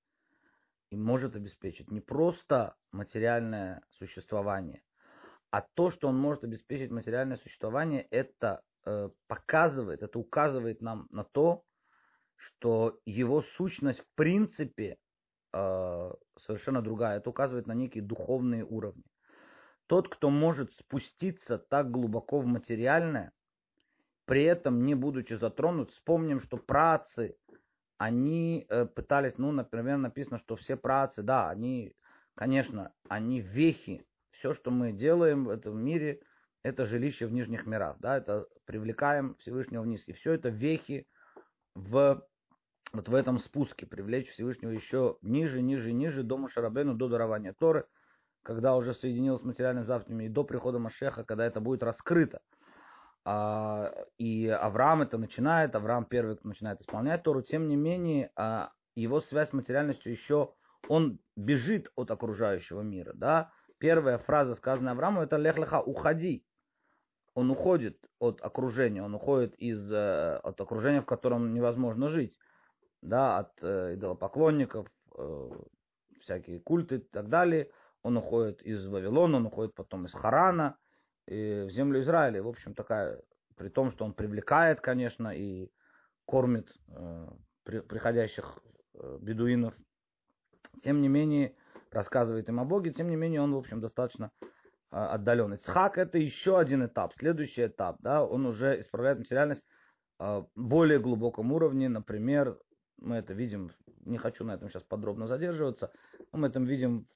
и 0.88 0.96
может 0.96 1.36
обеспечить 1.36 1.90
не 1.90 2.00
просто 2.00 2.76
материальное 2.92 3.82
существование, 3.90 4.82
а 5.50 5.60
то, 5.60 5.90
что 5.90 6.08
он 6.08 6.18
может 6.18 6.44
обеспечить 6.44 6.90
материальное 6.90 7.36
существование, 7.36 8.06
это 8.10 8.62
э, 8.86 9.10
показывает, 9.26 10.02
это 10.02 10.18
указывает 10.18 10.80
нам 10.80 11.08
на 11.10 11.24
то, 11.24 11.62
что 12.36 12.98
его 13.04 13.42
сущность 13.42 14.00
в 14.00 14.14
принципе 14.14 14.96
э, 15.52 16.10
совершенно 16.38 16.80
другая. 16.80 17.18
Это 17.18 17.28
указывает 17.28 17.66
на 17.66 17.74
некие 17.74 18.02
духовные 18.02 18.64
уровни. 18.64 19.04
Тот, 19.86 20.08
кто 20.08 20.30
может 20.30 20.72
спуститься 20.74 21.58
так 21.58 21.90
глубоко 21.90 22.40
в 22.40 22.46
материальное, 22.46 23.32
при 24.24 24.44
этом 24.44 24.86
не 24.86 24.94
будучи 24.94 25.34
затронут, 25.34 25.90
вспомним, 25.90 26.40
что 26.40 26.56
працы, 26.56 27.36
они 27.98 28.66
э, 28.68 28.86
пытались, 28.86 29.38
ну, 29.38 29.52
например, 29.52 29.98
написано, 29.98 30.38
что 30.38 30.56
все 30.56 30.76
працы, 30.76 31.22
да, 31.22 31.50
они, 31.50 31.94
конечно, 32.34 32.92
они 33.08 33.40
вехи. 33.40 34.06
Все, 34.30 34.54
что 34.54 34.70
мы 34.70 34.92
делаем 34.92 35.44
в 35.44 35.50
этом 35.50 35.78
мире, 35.78 36.20
это 36.62 36.86
жилище 36.86 37.26
в 37.26 37.32
нижних 37.32 37.66
мирах, 37.66 37.96
да, 37.98 38.16
это 38.16 38.46
привлекаем 38.64 39.36
Всевышнего 39.36 39.82
вниз. 39.82 40.02
И 40.06 40.12
все 40.12 40.32
это 40.32 40.48
вехи 40.48 41.06
в 41.74 42.26
вот 42.92 43.08
в 43.08 43.14
этом 43.14 43.38
спуске 43.38 43.86
привлечь 43.86 44.30
Всевышнего 44.30 44.70
еще 44.70 45.16
ниже, 45.22 45.62
ниже, 45.62 45.92
ниже 45.92 46.22
до 46.22 46.36
Машарабену, 46.36 46.94
до 46.94 47.08
дарования 47.08 47.54
Торы, 47.58 47.86
когда 48.42 48.76
уже 48.76 48.94
соединилось 48.94 49.40
с 49.40 49.44
материальным 49.44 49.84
завтрами, 49.84 50.24
и 50.24 50.28
до 50.28 50.44
прихода 50.44 50.78
Машеха, 50.78 51.24
когда 51.24 51.46
это 51.46 51.60
будет 51.60 51.82
раскрыто. 51.82 52.40
А, 53.24 53.92
и 54.18 54.48
Авраам 54.48 55.02
это 55.02 55.18
начинает, 55.18 55.74
Авраам 55.74 56.04
первый 56.04 56.38
начинает 56.42 56.80
исполнять 56.80 57.22
Тору, 57.22 57.42
тем 57.42 57.68
не 57.68 57.76
менее, 57.76 58.30
а, 58.36 58.72
его 58.94 59.20
связь 59.20 59.50
с 59.50 59.52
материальностью 59.52 60.12
еще, 60.12 60.52
он 60.88 61.20
бежит 61.36 61.90
от 61.94 62.10
окружающего 62.10 62.82
мира, 62.82 63.12
да. 63.14 63.52
Первая 63.78 64.18
фраза, 64.18 64.54
сказанная 64.54 64.92
Аврааму, 64.92 65.22
это 65.22 65.36
«Лех 65.36 65.56
уходи». 65.86 66.44
Он 67.34 67.50
уходит 67.50 67.98
от 68.18 68.40
окружения, 68.42 69.02
он 69.02 69.14
уходит 69.14 69.54
из, 69.54 69.90
э, 69.90 70.36
от 70.36 70.60
окружения, 70.60 71.00
в 71.00 71.06
котором 71.06 71.54
невозможно 71.54 72.08
жить 72.08 72.38
да, 73.02 73.38
от 73.38 73.52
э, 73.62 73.94
идолопоклонников, 73.94 74.86
э, 75.16 75.50
всякие 76.20 76.60
культы 76.60 76.96
и 76.96 76.98
так 76.98 77.28
далее. 77.28 77.70
Он 78.02 78.16
уходит 78.16 78.62
из 78.62 78.86
Вавилона, 78.86 79.36
он 79.36 79.46
уходит 79.46 79.74
потом 79.74 80.06
из 80.06 80.12
Харана 80.12 80.76
в 81.26 81.70
землю 81.70 82.00
Израиля. 82.00 82.42
В 82.42 82.48
общем, 82.48 82.74
такая, 82.74 83.22
при 83.56 83.68
том, 83.68 83.92
что 83.92 84.04
он 84.04 84.12
привлекает, 84.12 84.80
конечно, 84.80 85.28
и 85.28 85.70
кормит 86.24 86.72
э, 86.88 87.28
при, 87.64 87.80
приходящих 87.80 88.58
э, 88.94 89.18
бедуинов. 89.20 89.74
Тем 90.82 91.00
не 91.00 91.08
менее, 91.08 91.54
рассказывает 91.90 92.48
им 92.48 92.58
о 92.58 92.64
Боге, 92.64 92.92
тем 92.92 93.08
не 93.08 93.16
менее, 93.16 93.40
он, 93.40 93.54
в 93.54 93.58
общем, 93.58 93.80
достаточно 93.80 94.30
отдаленный. 94.90 95.56
Цхак 95.56 95.96
это 95.96 96.18
еще 96.18 96.58
один 96.58 96.84
этап, 96.84 97.14
следующий 97.14 97.66
этап, 97.66 97.96
да, 98.00 98.24
он 98.24 98.44
уже 98.44 98.80
исправляет 98.80 99.18
материальность 99.18 99.64
более 100.54 100.98
глубоком 100.98 101.50
уровне, 101.52 101.88
например, 101.88 102.58
мы 102.98 103.16
это 103.16 103.32
видим, 103.32 103.70
не 104.04 104.18
хочу 104.18 104.44
на 104.44 104.52
этом 104.52 104.68
сейчас 104.68 104.82
подробно 104.82 105.26
задерживаться, 105.26 105.90
но 106.30 106.40
мы 106.40 106.48
это 106.48 106.60
видим 106.60 107.06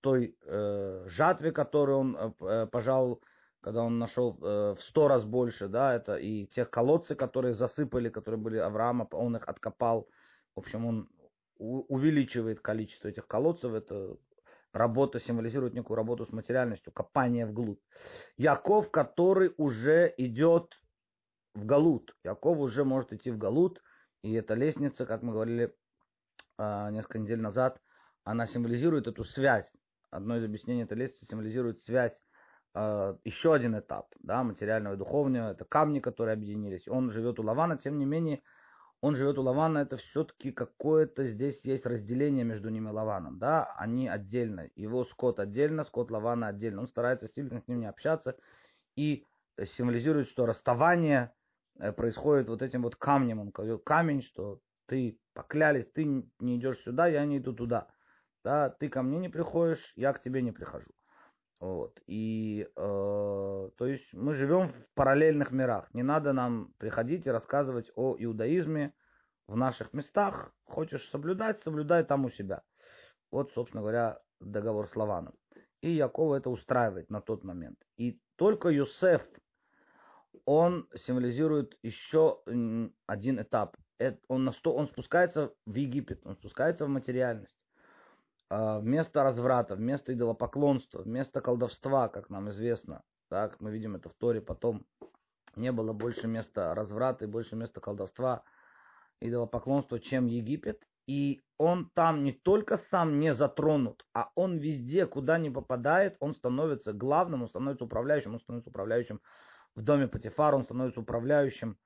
той 0.00 0.36
э, 0.42 1.04
жатве, 1.08 1.52
которую 1.52 1.98
он 1.98 2.16
э, 2.16 2.32
э 2.40 2.66
пожал, 2.66 3.20
когда 3.60 3.82
он 3.82 3.98
нашел 3.98 4.38
э, 4.40 4.74
в 4.74 4.80
сто 4.80 5.08
раз 5.08 5.24
больше, 5.24 5.68
да, 5.68 5.94
это 5.94 6.16
и 6.16 6.46
тех 6.46 6.70
колодцы, 6.70 7.14
которые 7.14 7.54
засыпали, 7.54 8.08
которые 8.08 8.40
были 8.40 8.58
Авраама, 8.58 9.08
он 9.12 9.36
их 9.36 9.48
откопал. 9.48 10.08
В 10.54 10.60
общем, 10.60 10.86
он 10.86 11.08
увеличивает 11.58 12.60
количество 12.60 13.08
этих 13.08 13.26
колодцев, 13.26 13.72
это 13.72 14.16
работа 14.72 15.18
символизирует 15.18 15.74
некую 15.74 15.96
работу 15.96 16.24
с 16.24 16.32
материальностью, 16.32 16.92
копание 16.92 17.46
вглубь. 17.46 17.80
Яков, 18.36 18.90
который 18.90 19.52
уже 19.56 20.14
идет 20.16 20.80
в 21.54 21.64
Галут. 21.64 22.14
Яков 22.24 22.58
уже 22.58 22.84
может 22.84 23.12
идти 23.12 23.30
в 23.30 23.38
Галут, 23.38 23.82
и 24.22 24.32
эта 24.32 24.54
лестница, 24.54 25.06
как 25.06 25.22
мы 25.22 25.32
говорили 25.32 25.74
а, 26.56 26.90
несколько 26.90 27.18
недель 27.18 27.40
назад, 27.40 27.80
она 28.24 28.46
символизирует 28.46 29.06
эту 29.06 29.24
связь. 29.24 29.76
Одно 30.10 30.36
из 30.36 30.44
объяснений 30.44 30.82
этой 30.82 30.96
лестницы 30.96 31.26
символизирует 31.26 31.80
связь, 31.82 32.16
а, 32.74 33.16
еще 33.24 33.54
один 33.54 33.78
этап, 33.78 34.06
да, 34.20 34.42
материального 34.42 34.94
и 34.94 34.96
духовного, 34.96 35.52
это 35.52 35.64
камни, 35.64 36.00
которые 36.00 36.34
объединились. 36.34 36.86
Он 36.88 37.10
живет 37.10 37.38
у 37.38 37.42
Лавана, 37.42 37.76
тем 37.78 37.98
не 37.98 38.04
менее, 38.04 38.42
он 39.00 39.14
живет 39.14 39.38
у 39.38 39.42
Лавана, 39.42 39.78
это 39.78 39.96
все-таки 39.96 40.50
какое-то 40.50 41.24
здесь 41.24 41.64
есть 41.64 41.86
разделение 41.86 42.44
между 42.44 42.68
ними 42.68 42.88
и 42.88 42.92
Лаваном, 42.92 43.38
да, 43.38 43.72
они 43.76 44.08
отдельно, 44.08 44.68
его 44.74 45.04
скот 45.04 45.38
отдельно, 45.38 45.84
скот 45.84 46.10
Лавана 46.10 46.48
отдельно, 46.48 46.80
он 46.80 46.88
старается 46.88 47.28
сильно 47.28 47.60
с 47.60 47.68
ним 47.68 47.80
не 47.80 47.86
общаться 47.86 48.36
и 48.96 49.24
символизирует, 49.76 50.28
что 50.28 50.46
расставание 50.46 51.32
Э, 51.78 51.92
происходит 51.92 52.48
вот 52.48 52.62
этим 52.62 52.82
вот 52.82 52.96
камнем. 52.96 53.40
Он 53.40 53.50
говорил, 53.50 53.78
камень, 53.78 54.22
что 54.22 54.60
ты 54.86 55.18
поклялись, 55.34 55.88
ты 55.92 56.04
не 56.04 56.56
идешь 56.56 56.78
сюда, 56.80 57.06
я 57.06 57.24
не 57.24 57.38
иду 57.38 57.52
туда. 57.52 57.88
Да, 58.48 58.70
ты 58.70 58.88
ко 58.88 59.02
мне 59.02 59.18
не 59.18 59.28
приходишь, 59.28 59.92
я 59.94 60.10
к 60.14 60.22
тебе 60.22 60.40
не 60.40 60.52
прихожу. 60.52 60.90
Вот. 61.60 62.00
И 62.06 62.66
э, 62.74 63.70
то 63.76 63.86
есть 63.86 64.10
мы 64.14 64.32
живем 64.32 64.68
в 64.68 64.94
параллельных 64.94 65.50
мирах. 65.50 65.92
Не 65.92 66.02
надо 66.02 66.32
нам 66.32 66.72
приходить 66.78 67.26
и 67.26 67.30
рассказывать 67.30 67.92
о 67.94 68.16
иудаизме 68.18 68.94
в 69.48 69.54
наших 69.54 69.92
местах. 69.92 70.50
Хочешь 70.64 71.06
соблюдать, 71.10 71.60
соблюдай 71.60 72.04
там 72.04 72.24
у 72.24 72.30
себя. 72.30 72.62
Вот, 73.30 73.52
собственно 73.52 73.82
говоря, 73.82 74.18
договор 74.40 74.88
с 74.88 74.96
Лаваном. 74.96 75.34
И 75.82 75.90
Якова 75.90 76.36
это 76.36 76.48
устраивает 76.48 77.10
на 77.10 77.20
тот 77.20 77.44
момент. 77.44 77.76
И 77.98 78.18
только 78.36 78.70
Юсеф 78.70 79.28
он 80.46 80.88
символизирует 80.94 81.76
еще 81.82 82.40
один 82.46 83.42
этап. 83.42 83.76
Он, 84.28 84.44
на 84.44 84.52
сто, 84.52 84.72
он 84.72 84.86
спускается 84.86 85.52
в 85.66 85.74
Египет, 85.74 86.22
он 86.24 86.34
спускается 86.36 86.86
в 86.86 86.88
материальность. 86.88 87.58
А, 88.50 88.78
вместо 88.78 89.22
разврата, 89.22 89.74
вместо 89.76 90.12
идолопоклонства, 90.14 91.02
вместо 91.02 91.40
колдовства, 91.40 92.08
как 92.08 92.30
нам 92.30 92.48
известно, 92.50 93.02
так, 93.28 93.60
мы 93.60 93.70
видим 93.70 93.94
это 93.94 94.08
в 94.08 94.14
Торе 94.14 94.40
потом, 94.40 94.86
не 95.54 95.70
было 95.72 95.92
больше 95.92 96.28
места 96.28 96.74
разврата 96.74 97.24
и 97.24 97.28
больше 97.28 97.56
места 97.56 97.80
колдовства, 97.80 98.42
идолопоклонства, 99.20 99.98
чем 99.98 100.26
Египет. 100.26 100.86
И 101.06 101.40
он 101.56 101.90
там 101.94 102.22
не 102.22 102.32
только 102.32 102.76
сам 102.76 103.18
не 103.18 103.34
затронут, 103.34 104.06
а 104.12 104.30
он 104.34 104.58
везде, 104.58 105.06
куда 105.06 105.38
не 105.38 105.50
попадает, 105.50 106.16
он 106.20 106.34
становится 106.34 106.92
главным, 106.92 107.42
он 107.42 107.48
становится 107.48 107.84
управляющим, 107.84 108.34
он 108.34 108.40
становится 108.40 108.70
управляющим 108.70 109.20
в 109.74 109.82
доме 109.82 110.06
Патифара, 110.06 110.56
он 110.56 110.64
становится 110.64 111.00
управляющим 111.00 111.78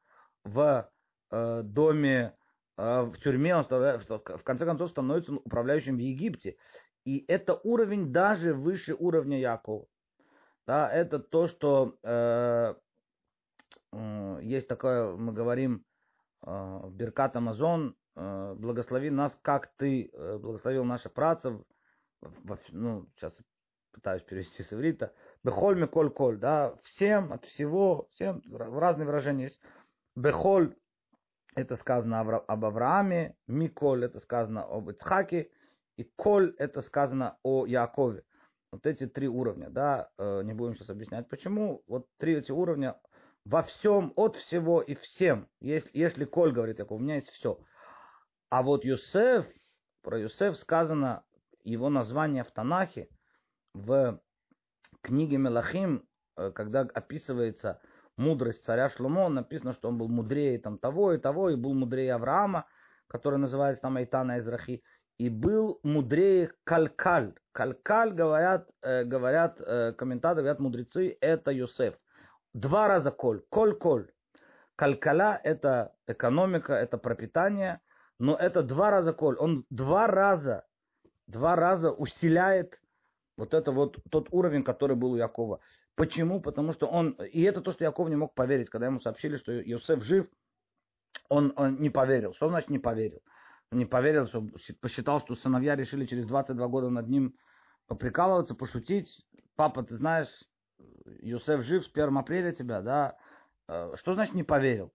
в 0.44 0.90
э, 1.31 1.62
доме, 1.62 2.37
в 2.76 3.14
тюрьме, 3.22 3.54
он 3.54 3.64
в 3.64 4.42
конце 4.44 4.64
концов 4.64 4.90
становится 4.90 5.35
управляющим 5.35 5.96
в 5.96 6.00
Египте. 6.00 6.56
И 7.04 7.24
это 7.28 7.61
уровень 7.64 8.12
даже 8.12 8.54
выше 8.54 8.94
уровня 8.94 9.38
Якова. 9.38 9.87
Да, 10.66 10.90
это 10.90 11.18
то, 11.18 11.48
что 11.48 11.96
э, 12.04 12.74
э, 13.92 14.38
есть 14.42 14.68
такое, 14.68 15.16
мы 15.16 15.32
говорим, 15.32 15.85
э, 16.46 16.80
Беркат 16.90 17.35
Амазон, 17.35 17.96
э, 18.14 18.54
благослови 18.56 19.11
нас, 19.11 19.37
как 19.42 19.72
ты 19.76 20.11
э, 20.12 20.38
благословил 20.38 20.85
наших 20.85 21.12
працев, 21.12 21.61
во, 22.20 22.58
ну, 22.70 23.08
сейчас 23.16 23.35
пытаюсь 23.90 24.22
перевести 24.22 24.62
с 24.62 24.72
иврита, 24.72 25.12
бехоль 25.42 25.80
миколь 25.80 26.11
коль, 26.11 26.38
да, 26.38 26.76
всем, 26.85 27.32
от 27.32 27.44
всего, 27.44 28.06
всем, 28.12 28.40
разные 28.52 29.06
выражения 29.06 29.44
есть. 29.44 29.61
Бехоль, 30.14 30.76
это 31.55 31.77
сказано 31.77 32.21
об 32.21 32.65
Аврааме, 32.65 33.37
миколь, 33.47 34.05
это 34.05 34.21
сказано 34.21 34.62
об 34.62 34.91
Ицхаке, 34.91 35.51
и 35.97 36.05
коль, 36.17 36.55
это 36.59 36.81
сказано 36.81 37.38
о 37.43 37.67
Якове. 37.67 38.25
Вот 38.71 38.87
эти 38.87 39.07
три 39.07 39.29
уровня, 39.29 39.69
да, 39.69 40.11
э, 40.17 40.43
не 40.45 40.55
будем 40.55 40.75
сейчас 40.75 40.91
объяснять 40.91 41.29
почему. 41.29 41.83
Вот 41.87 42.09
три 42.17 42.37
эти 42.37 42.53
уровня 42.53 42.99
во 43.45 43.62
всем, 43.62 44.12
от 44.17 44.37
всего 44.37 44.81
и 44.81 44.95
всем. 44.95 45.49
Если, 45.61 45.91
если 45.93 46.25
Коль 46.25 46.53
говорит, 46.53 46.79
Яков, 46.79 46.99
у 46.99 47.03
меня 47.03 47.17
есть 47.17 47.29
все. 47.29 47.59
А 48.49 48.62
вот 48.62 48.85
Юсеф, 48.85 49.47
про 50.03 50.19
Юсеф 50.19 50.57
сказано, 50.57 51.23
его 51.65 51.91
название 51.91 52.45
в 52.45 52.51
Танахе– 52.51 53.09
в 53.75 54.21
книге 55.01 55.38
Мелахим, 55.38 56.07
э, 56.37 56.51
когда 56.51 56.81
описывается 56.81 57.81
мудрость 58.16 58.64
царя 58.64 58.88
Шломо, 58.88 59.29
написано, 59.29 59.72
что 59.72 59.88
он 59.88 59.98
был 59.98 60.09
мудрее 60.09 60.59
там 60.59 60.79
того 60.79 61.12
и 61.12 61.18
того, 61.18 61.51
и 61.51 61.57
был 61.57 61.75
мудрее 61.75 62.14
Авраама, 62.14 62.66
который 63.07 63.38
называется 63.38 63.83
там 63.83 63.96
Айтана 63.96 64.38
Израхи, 64.38 64.83
и 65.18 65.29
был 65.29 65.79
мудрее 65.83 66.53
Калькаль. 66.64 67.35
Калькаль, 67.53 68.12
говорят, 68.12 68.68
э, 68.83 69.05
говорят 69.05 69.61
э, 69.61 69.92
комментаторы, 69.92 70.42
говорят 70.42 70.61
мудрецы, 70.61 71.16
это 71.20 71.51
Йосеф. 71.51 71.94
Два 72.55 72.88
раза 72.88 73.11
коль, 73.11 73.42
коль-коль. 73.48 74.11
Калькаля– 74.77 75.40
это 75.44 75.94
экономика, 76.07 76.72
это 76.72 76.98
пропитание, 76.98 77.81
но 78.18 78.37
это 78.37 78.62
два 78.62 78.90
раза 78.90 79.12
коль. 79.12 79.37
Он 79.38 79.64
два 79.70 80.07
раза, 80.07 80.64
два 81.27 81.57
раза 81.57 81.92
усиляет 81.92 82.81
вот 83.37 83.55
это 83.55 83.72
вот 83.72 83.98
тот 84.11 84.29
уровень, 84.31 84.64
который 84.64 84.96
был 84.96 85.12
у 85.12 85.16
Якова. 85.16 85.61
Почему? 85.94 86.40
Потому 86.40 86.72
что 86.72 86.87
он, 86.87 87.11
и 87.11 87.42
это 87.42 87.61
то, 87.61 87.72
что 87.72 87.85
Яков 87.85 88.09
не 88.09 88.16
мог 88.16 88.35
поверить, 88.35 88.70
когда 88.70 88.87
ему 88.87 89.00
сообщили, 89.00 89.37
что 89.37 89.52
Иосиф 89.61 90.02
жив, 90.02 90.26
он, 91.28 91.52
он 91.57 91.81
не 91.81 91.90
поверил. 91.90 92.33
Что 92.35 92.48
значит 92.48 92.70
не 92.70 92.78
поверил? 92.78 93.20
Не 93.70 93.85
поверил, 93.85 94.26
что 94.26 94.46
посчитал, 94.81 95.20
что 95.20 95.35
сыновья 95.35 95.76
решили 95.76 96.07
через 96.07 96.26
22 96.26 96.68
года 96.68 96.90
над 96.90 97.09
ним 97.09 97.35
поприкалываться, 97.87 98.55
пошутить. 98.55 99.24
Папа, 99.57 99.83
ты 99.83 99.96
знаешь, 99.96 100.28
Юсеф 101.20 101.62
жив 101.62 101.85
с 101.85 101.90
1 101.90 102.16
апреля 102.16 102.52
тебя, 102.52 102.81
да? 102.81 103.16
Э, 103.68 103.94
что 103.96 104.14
значит 104.14 104.35
не 104.35 104.44
поверил? 104.44 104.92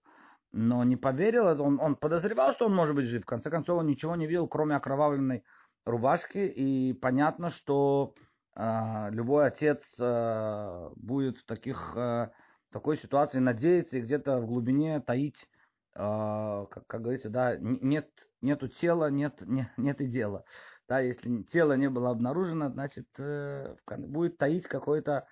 Но 0.52 0.82
не 0.84 0.96
поверил, 0.96 1.60
он, 1.60 1.78
он 1.80 1.96
подозревал, 1.96 2.52
что 2.52 2.66
он 2.66 2.74
может 2.74 2.94
быть 2.94 3.06
жив. 3.06 3.22
В 3.22 3.26
конце 3.26 3.50
концов, 3.50 3.80
он 3.80 3.86
ничего 3.86 4.16
не 4.16 4.26
видел, 4.26 4.48
кроме 4.48 4.76
окровавленной 4.76 5.44
рубашки. 5.84 6.38
И 6.38 6.92
понятно, 6.94 7.50
что 7.50 8.14
любой 8.58 9.46
отец 9.46 9.84
а, 10.00 10.90
будет 10.96 11.38
в 11.38 11.44
таких, 11.44 11.92
а, 11.96 12.32
такой 12.72 12.96
ситуации 12.96 13.38
надеяться 13.38 13.98
и 13.98 14.00
где-то 14.00 14.38
в 14.38 14.46
глубине 14.46 15.00
таить, 15.00 15.48
как, 15.94 16.86
как 16.86 17.02
говорится, 17.02 17.28
да, 17.28 17.56
нет, 17.56 18.08
нету 18.40 18.68
тела, 18.68 19.10
нет, 19.10 19.40
нет, 19.40 19.68
нет 19.76 20.00
и 20.00 20.06
дела. 20.06 20.44
Да, 20.88 21.00
если 21.00 21.42
тело 21.44 21.72
не 21.74 21.88
было 21.88 22.10
обнаружено, 22.10 22.70
значит, 22.70 23.06
э, 23.18 23.76
будет 23.86 24.38
таить 24.38 24.66
какой-то 24.66 25.26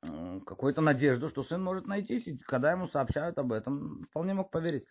какую-то 0.00 0.80
надежду, 0.80 1.28
что 1.28 1.42
сын 1.42 1.62
может 1.62 1.86
найтись, 1.86 2.28
и 2.28 2.36
когда 2.38 2.70
ему 2.70 2.86
сообщают 2.86 3.38
об 3.38 3.52
этом, 3.52 4.04
вполне 4.10 4.34
мог 4.34 4.50
поверить. 4.50 4.86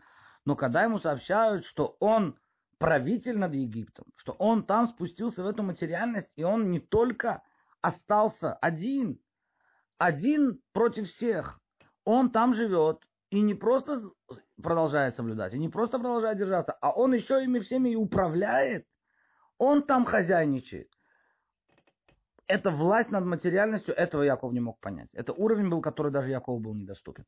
Но 0.46 0.56
когда 0.56 0.84
ему 0.84 1.00
сообщают, 1.00 1.66
что 1.66 1.96
он 2.00 2.38
правитель 2.78 3.38
над 3.38 3.54
Египтом, 3.54 4.06
что 4.16 4.34
он 4.34 4.64
там 4.64 4.88
спустился 4.88 5.44
в 5.44 5.48
эту 5.48 5.64
материальность, 5.64 6.32
и 6.36 6.44
он 6.44 6.70
не 6.72 6.80
только 6.80 7.42
остался 7.82 8.54
один, 8.54 9.20
один 9.98 10.62
против 10.74 11.10
всех. 11.10 11.60
Он 12.06 12.32
там 12.32 12.54
живет 12.54 13.04
и 13.30 13.42
не 13.42 13.54
просто 13.54 14.02
продолжает 14.62 15.16
соблюдать, 15.16 15.54
и 15.54 15.60
не 15.60 15.70
просто 15.70 16.00
продолжает 16.00 16.38
держаться, 16.38 16.74
а 16.74 16.92
он 16.92 17.14
еще 17.14 17.44
ими 17.44 17.60
всеми 17.60 17.90
и 17.90 17.96
управляет. 17.96 18.86
Он 19.58 19.84
там 19.84 20.06
хозяйничает. 20.06 20.90
Это 22.48 22.70
власть 22.70 23.12
над 23.12 23.26
материальностью, 23.26 23.94
этого 23.94 24.22
Яков 24.24 24.54
не 24.54 24.62
мог 24.62 24.80
понять. 24.80 25.14
Это 25.14 25.34
уровень 25.34 25.70
был, 25.70 25.82
который 25.82 26.12
даже 26.12 26.30
Якову 26.30 26.60
был 26.60 26.76
недоступен. 26.76 27.26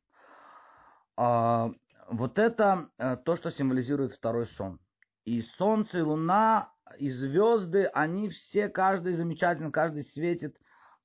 А, 1.16 1.70
вот 2.08 2.38
это 2.38 2.88
э, 2.96 3.16
то, 3.16 3.36
что 3.36 3.50
символизирует 3.50 4.12
второй 4.12 4.46
сон. 4.46 4.80
И 5.24 5.42
солнце 5.42 5.98
и 5.98 6.02
луна 6.02 6.72
и 6.98 7.08
звезды, 7.08 7.84
они 7.86 8.28
все, 8.28 8.68
каждый 8.68 9.12
замечательный, 9.12 9.70
каждый 9.70 10.04
светит 10.04 10.56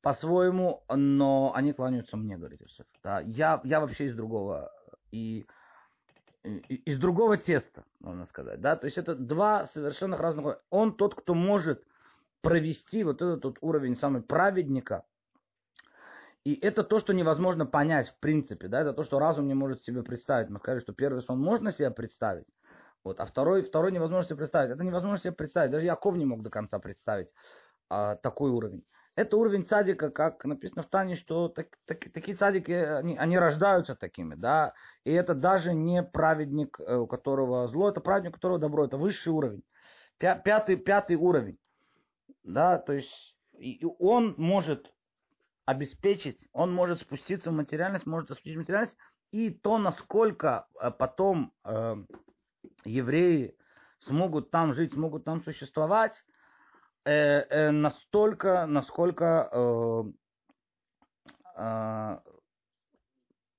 по-своему, 0.01 0.83
но 0.89 1.51
они 1.55 1.73
кланяются 1.73 2.17
мне, 2.17 2.37
говорит 2.37 2.61
Иосиф. 2.61 2.85
Да, 3.03 3.21
я, 3.21 3.61
я 3.63 3.79
вообще 3.79 4.05
из 4.05 4.15
другого, 4.15 4.71
и, 5.11 5.45
и, 6.43 6.75
из 6.75 6.99
другого 6.99 7.37
теста, 7.37 7.83
можно 7.99 8.25
сказать. 8.27 8.61
Да? 8.61 8.75
То 8.75 8.85
есть 8.85 8.97
это 8.97 9.15
два 9.15 9.65
совершенно 9.65 10.17
разных. 10.17 10.59
Он 10.69 10.95
тот, 10.95 11.15
кто 11.15 11.33
может 11.33 11.83
провести 12.41 13.03
вот 13.03 13.21
этот 13.21 13.43
вот 13.43 13.57
уровень 13.61 13.95
самый 13.95 14.21
праведника, 14.21 15.03
и 16.43 16.53
это 16.53 16.83
то, 16.83 16.99
что 16.99 17.11
невозможно 17.11 17.65
понять 17.65 18.09
в 18.09 18.19
принципе, 18.19 18.67
да, 18.67 18.81
это 18.81 18.93
то, 18.93 19.03
что 19.03 19.17
разум 19.17 19.47
не 19.47 19.55
может 19.55 19.81
себе 19.81 20.03
представить. 20.03 20.49
Мы 20.49 20.59
сказали, 20.59 20.81
что 20.81 20.93
первый 20.93 21.23
сон 21.23 21.39
можно 21.39 21.71
себе 21.71 21.89
представить, 21.89 22.45
вот, 23.05 23.19
а 23.19 23.25
второй, 23.25 23.61
второй 23.61 23.91
невозможно 23.91 24.27
себе 24.27 24.37
представить. 24.37 24.71
Это 24.71 24.83
невозможно 24.83 25.19
себе 25.19 25.31
представить. 25.31 25.71
Даже 25.71 25.85
Яков 25.85 26.15
не 26.17 26.25
мог 26.25 26.41
до 26.41 26.49
конца 26.49 26.79
представить 26.79 27.33
а, 27.89 28.15
такой 28.15 28.51
уровень. 28.51 28.83
Это 29.15 29.37
уровень 29.37 29.65
цадика, 29.65 30.09
как 30.09 30.43
написано 30.43 30.81
в 30.81 30.87
Тане, 30.87 31.15
что 31.15 31.47
так, 31.47 31.67
так, 31.85 31.99
такие 32.11 32.35
цадики, 32.35 32.71
они, 32.71 33.15
они 33.15 33.39
рождаются 33.39 33.95
такими, 33.95 34.35
да. 34.35 34.73
И 35.05 35.11
это 35.13 35.33
даже 35.35 35.73
не 35.73 36.03
праведник, 36.03 36.77
э, 36.79 36.95
у 36.95 37.07
которого 37.07 37.67
зло, 37.67 37.89
это 37.89 38.01
праведник, 38.01 38.31
у 38.31 38.33
которого 38.33 38.59
добро. 38.59 38.85
Это 38.85 38.97
высший 38.97 39.31
уровень. 39.31 39.63
Пятый, 40.17 40.75
пятый 40.75 41.15
уровень. 41.15 41.57
Да, 42.43 42.77
то 42.77 42.93
есть 42.93 43.35
и 43.53 43.85
он 43.99 44.35
может 44.37 44.93
обеспечить, 45.65 46.47
он 46.51 46.73
может 46.73 47.01
спуститься 47.01 47.51
в 47.51 47.53
материальность, 47.53 48.05
может 48.05 48.27
спуститься 48.29 48.57
в 48.57 48.61
материальность, 48.61 48.97
и 49.31 49.49
то, 49.49 49.77
насколько 49.77 50.67
э, 50.81 50.91
потом 50.91 51.53
э, 51.63 51.95
евреи 52.85 53.55
смогут 53.99 54.51
там 54.51 54.73
жить, 54.73 54.93
смогут 54.93 55.25
там 55.25 55.41
существовать, 55.41 56.23
э, 57.05 57.11
э, 57.11 57.71
настолько, 57.71 58.65
насколько 58.65 59.49
э, 59.51 60.03
э, 61.57 62.19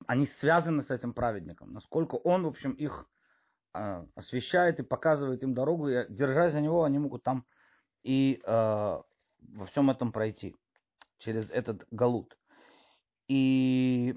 они 0.06 0.26
связаны 0.26 0.82
с 0.82 0.90
этим 0.90 1.12
праведником, 1.12 1.72
насколько 1.72 2.16
он, 2.16 2.44
в 2.44 2.48
общем, 2.48 2.72
их 2.72 3.08
э, 3.74 4.06
освещает 4.14 4.78
и 4.80 4.84
показывает 4.84 5.42
им 5.42 5.54
дорогу, 5.54 5.88
и 5.88 6.06
держась 6.08 6.52
за 6.52 6.60
него, 6.60 6.84
они 6.84 6.98
могут 6.98 7.22
там 7.22 7.44
и 8.02 8.40
э, 8.44 8.46
во 8.46 9.66
всем 9.66 9.90
этом 9.90 10.12
пройти 10.12 10.56
через 11.18 11.50
этот 11.50 11.86
галут. 11.90 12.36
И 13.28 14.16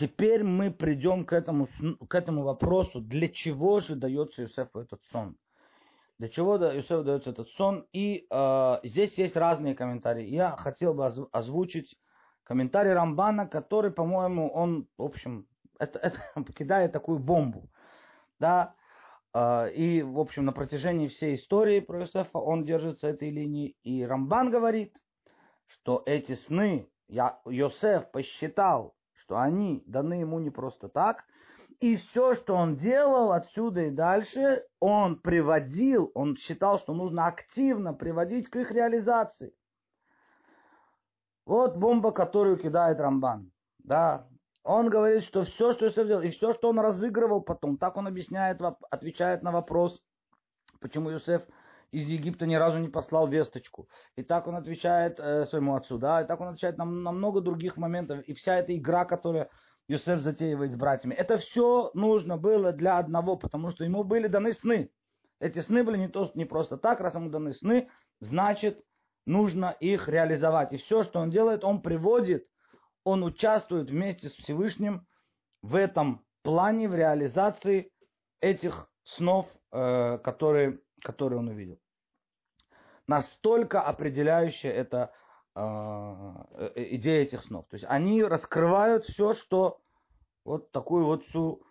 теперь 0.00 0.42
мы 0.42 0.70
придем 0.70 1.26
к 1.26 1.34
этому, 1.34 1.68
к 2.08 2.14
этому 2.14 2.42
вопросу, 2.42 3.02
для 3.02 3.28
чего 3.28 3.80
же 3.80 3.96
дается 3.96 4.42
Юсефу 4.42 4.80
этот 4.80 5.02
сон. 5.12 5.36
Для 6.18 6.28
чего 6.28 6.56
Юсефу 6.56 7.04
дается 7.04 7.30
этот 7.30 7.48
сон. 7.50 7.86
И 7.92 8.26
э, 8.30 8.76
здесь 8.82 9.18
есть 9.18 9.36
разные 9.36 9.74
комментарии. 9.74 10.26
Я 10.26 10.56
хотел 10.56 10.94
бы 10.94 11.06
озвучить 11.06 11.98
комментарий 12.44 12.94
Рамбана, 12.94 13.46
который, 13.46 13.90
по-моему, 13.90 14.50
он, 14.50 14.88
в 14.96 15.02
общем, 15.02 15.46
это, 15.78 15.98
это 15.98 16.18
кидает 16.54 16.92
такую 16.92 17.18
бомбу. 17.18 17.70
Да, 18.38 18.74
э, 19.34 19.70
и, 19.74 20.02
в 20.02 20.18
общем, 20.18 20.46
на 20.46 20.52
протяжении 20.52 21.08
всей 21.08 21.34
истории 21.34 21.80
про 21.80 22.00
Юсефа 22.00 22.38
он 22.38 22.64
держится 22.64 23.08
этой 23.08 23.30
линии. 23.30 23.76
И 23.82 24.02
Рамбан 24.02 24.50
говорит, 24.50 24.96
что 25.66 26.02
эти 26.06 26.32
сны, 26.32 26.88
я, 27.06 27.38
Йосеф 27.44 28.10
посчитал, 28.10 28.94
что 29.30 29.38
они 29.38 29.84
даны 29.86 30.14
ему 30.14 30.40
не 30.40 30.50
просто 30.50 30.88
так, 30.88 31.24
и 31.78 31.94
все, 31.94 32.34
что 32.34 32.56
он 32.56 32.74
делал 32.74 33.30
отсюда 33.30 33.82
и 33.82 33.90
дальше, 33.90 34.64
он 34.80 35.20
приводил, 35.20 36.10
он 36.14 36.36
считал, 36.36 36.80
что 36.80 36.94
нужно 36.94 37.28
активно 37.28 37.94
приводить 37.94 38.50
к 38.50 38.56
их 38.56 38.72
реализации. 38.72 39.54
Вот 41.46 41.76
бомба, 41.76 42.10
которую 42.10 42.56
кидает 42.56 42.98
Рамбан. 42.98 43.52
Да, 43.78 44.26
он 44.64 44.90
говорит, 44.90 45.22
что 45.22 45.44
все, 45.44 45.74
что 45.74 45.86
Иосиф 45.86 46.08
делал, 46.08 46.22
и 46.22 46.30
все, 46.30 46.50
что 46.50 46.68
он 46.68 46.80
разыгрывал 46.80 47.40
потом, 47.40 47.78
так 47.78 47.96
он 47.96 48.08
объясняет, 48.08 48.60
отвечает 48.90 49.44
на 49.44 49.52
вопрос, 49.52 50.02
почему 50.80 51.12
Иосиф 51.12 51.42
из 51.92 52.08
Египта 52.08 52.46
ни 52.46 52.54
разу 52.54 52.78
не 52.78 52.88
послал 52.88 53.26
весточку. 53.28 53.88
И 54.16 54.22
так 54.22 54.46
он 54.46 54.56
отвечает 54.56 55.18
э, 55.18 55.44
своему 55.44 55.74
отцу, 55.74 55.98
да, 55.98 56.22
и 56.22 56.26
так 56.26 56.40
он 56.40 56.48
отвечает 56.48 56.78
на, 56.78 56.84
на 56.84 57.12
много 57.12 57.40
других 57.40 57.76
моментов. 57.76 58.20
И 58.22 58.34
вся 58.34 58.56
эта 58.56 58.76
игра, 58.76 59.04
которую 59.04 59.48
Юсеф 59.88 60.20
затеивает 60.20 60.72
с 60.72 60.76
братьями, 60.76 61.14
это 61.14 61.36
все 61.36 61.90
нужно 61.94 62.36
было 62.36 62.72
для 62.72 62.98
одного, 62.98 63.36
потому 63.36 63.70
что 63.70 63.84
ему 63.84 64.04
были 64.04 64.28
даны 64.28 64.52
сны. 64.52 64.90
Эти 65.40 65.60
сны 65.60 65.82
были 65.82 65.96
не, 65.96 66.08
то, 66.08 66.30
не 66.34 66.44
просто 66.44 66.76
так, 66.76 67.00
раз 67.00 67.14
ему 67.14 67.30
даны 67.30 67.52
сны, 67.52 67.88
значит, 68.20 68.84
нужно 69.26 69.70
их 69.80 70.08
реализовать. 70.08 70.72
И 70.72 70.76
все, 70.76 71.02
что 71.02 71.20
он 71.20 71.30
делает, 71.30 71.64
он 71.64 71.82
приводит, 71.82 72.46
он 73.04 73.24
участвует 73.24 73.90
вместе 73.90 74.28
с 74.28 74.34
Всевышним 74.34 75.06
в 75.62 75.74
этом 75.74 76.24
плане, 76.42 76.88
в 76.88 76.94
реализации 76.94 77.90
этих 78.40 78.90
снов, 79.02 79.48
э, 79.72 80.18
которые 81.02 81.38
он 81.38 81.48
увидел. 81.48 81.78
Настолько 83.06 83.80
определяющая 83.82 84.70
эта 84.70 85.12
а, 85.54 86.46
э, 86.54 86.94
идея 86.96 87.22
этих 87.22 87.42
снов. 87.42 87.66
То 87.68 87.74
есть 87.74 87.84
они 87.88 88.22
раскрывают 88.22 89.04
все, 89.04 89.32
что 89.32 89.80
вот 90.44 90.70
такую 90.70 91.06
вот 91.06 91.24
всю 91.24 91.62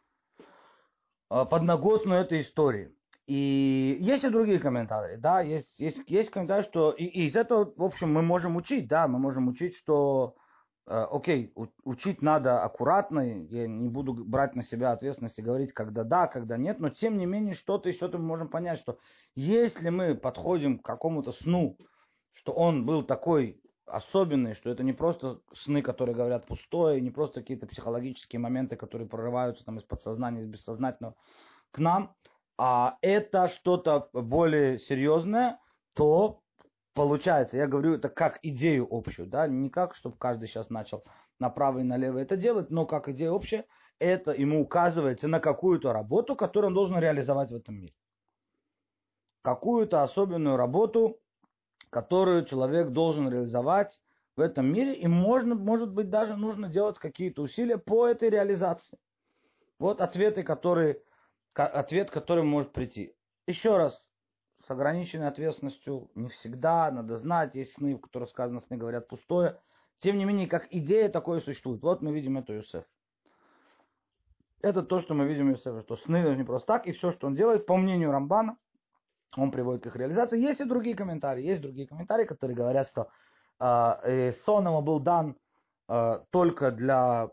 э, 1.30 1.46
подноготную 1.50 2.22
этой 2.22 2.42
истории. 2.42 2.94
И 3.26 3.98
есть 4.02 4.24
и 4.24 4.30
другие 4.30 4.60
комментарии, 4.60 5.15
да, 5.18 5.42
есть, 5.42 5.80
есть, 5.80 6.00
есть 6.08 6.32
комментарии, 6.32 6.63
что 6.63 6.92
и, 6.92 7.06
и 7.06 7.26
из 7.26 7.36
этого, 7.36 7.72
в 7.76 7.84
общем, 7.84 8.12
мы 8.12 8.24
можем 8.24 8.56
учить, 8.56 8.88
да, 8.88 9.08
мы 9.08 9.20
можем 9.20 9.48
учить, 9.48 9.76
что 9.76 10.36
Э, 10.36 10.48
окей, 10.89 11.54
учить 11.84 12.23
надо 12.23 12.63
аккуратно, 12.63 13.19
я 13.19 13.67
не 13.67 13.89
буду 13.89 14.13
брать 14.13 14.56
на 14.56 14.63
себя 14.63 14.91
ответственность 14.91 15.38
и 15.38 15.43
говорить, 15.43 15.71
когда 15.71 16.04
да, 16.04 16.25
когда 16.25 16.58
нет, 16.58 16.80
но 16.80 16.89
тем 16.89 17.17
не 17.17 17.28
менее 17.28 17.54
что-то 17.54 17.89
еще-то 17.89 18.17
мы 18.17 18.23
можем 18.23 18.47
понять, 18.47 18.80
что 18.80 18.97
если 19.36 19.89
мы 19.89 20.15
подходим 20.15 20.80
к 20.80 20.86
какому-то 20.86 21.32
сну, 21.32 21.78
что 22.34 22.54
он 22.54 22.88
был 22.88 23.04
такой 23.04 23.62
особенный, 23.86 24.56
что 24.56 24.71
это 24.71 24.84
не 24.84 24.93
просто 24.93 25.41
сны, 25.54 25.84
которые 25.84 26.15
говорят 26.15 26.47
пустое, 26.47 27.02
не 27.02 27.12
просто 27.12 27.41
какие-то 27.41 27.67
психологические 27.67 28.39
моменты, 28.39 28.75
которые 28.75 29.08
прорываются 29.08 29.63
там 29.65 29.78
из 29.78 29.84
подсознания, 29.84 30.41
из 30.41 30.47
бессознательного 30.47 31.15
к 31.71 31.78
нам, 31.78 32.15
а 32.58 32.97
это 33.02 33.47
что-то 33.47 34.10
более 34.13 34.80
серьезное, 34.80 35.60
то 35.93 36.41
получается, 36.99 37.55
я 37.55 37.65
говорю 37.65 37.93
это 37.93 38.09
как 38.09 38.39
идею 38.43 38.85
общую, 38.91 39.25
да, 39.25 39.47
не 39.47 39.69
как, 39.69 39.95
чтобы 39.95 40.17
каждый 40.17 40.49
сейчас 40.49 40.69
начал 40.69 41.01
направо 41.39 41.79
и 41.79 41.83
налево 41.83 42.17
это 42.17 42.35
делать, 42.35 42.69
но 42.71 42.85
как 42.85 43.07
идея 43.07 43.31
общая, 43.31 43.65
это 43.99 44.31
ему 44.31 44.59
указывается 44.59 45.29
на 45.29 45.39
какую-то 45.39 45.93
работу, 45.93 46.35
которую 46.35 46.71
он 46.71 46.73
должен 46.73 46.99
реализовать 46.99 47.51
в 47.51 47.55
этом 47.55 47.75
мире. 47.75 47.93
Какую-то 49.43 50.03
особенную 50.03 50.57
работу, 50.57 51.21
которую 51.89 52.43
человек 52.43 52.89
должен 52.89 53.29
реализовать 53.29 54.01
в 54.35 54.41
этом 54.41 54.65
мире, 54.65 54.93
и 54.93 55.07
можно, 55.07 55.55
может 55.55 55.93
быть, 55.93 56.09
даже 56.09 56.35
нужно 56.35 56.67
делать 56.67 56.99
какие-то 56.99 57.43
усилия 57.43 57.77
по 57.77 58.07
этой 58.07 58.29
реализации. 58.29 58.97
Вот 59.79 60.01
ответы, 60.01 60.43
которые, 60.43 61.01
ответ, 61.53 62.12
который 62.12 62.43
может 62.43 62.73
прийти. 62.73 63.15
Еще 63.47 63.77
раз, 63.77 64.03
с 64.69 64.71
ограниченной 64.71 65.27
ответственностью 65.27 66.12
не 66.13 66.29
всегда, 66.29 66.91
надо 66.91 67.15
знать, 67.15 67.55
есть 67.55 67.73
сны, 67.73 67.95
в 67.95 68.01
которых 68.01 68.29
сны 68.29 68.77
говорят 68.77 69.08
пустое. 69.08 69.60
Тем 69.97 70.19
не 70.19 70.25
менее, 70.25 70.45
как 70.45 70.67
идея 70.69 71.10
такое 71.10 71.39
существует. 71.39 71.82
Вот 71.82 72.03
мы 72.03 72.13
видим 72.13 72.38
это 72.38 72.53
Юсеф. 72.53 72.84
Это 74.62 74.84
то, 74.84 74.99
что 74.99 75.15
мы 75.15 75.25
видим 75.25 75.49
Юсефа, 75.49 75.82
что 75.82 75.95
сны 75.95 76.36
не 76.36 76.43
просто 76.43 76.67
так, 76.67 76.86
и 76.86 76.91
все, 76.91 77.10
что 77.10 77.25
он 77.25 77.34
делает, 77.34 77.65
по 77.65 77.77
мнению 77.77 78.12
Рамбана, 78.12 78.58
он 79.36 79.49
приводит 79.49 79.82
к 79.84 79.88
их 79.88 79.95
реализации. 79.95 80.39
Есть 80.39 80.62
и 80.62 80.65
другие 80.65 80.95
комментарии, 80.95 81.43
есть 81.43 81.62
другие 81.62 81.88
комментарии, 81.88 82.25
которые 82.25 82.55
говорят, 82.55 82.88
что 82.88 83.10
э, 83.60 84.32
сон 84.34 84.67
ему 84.67 84.84
был 84.84 84.99
дан 84.99 85.36
э, 85.88 86.19
только 86.29 86.69
для 86.69 87.29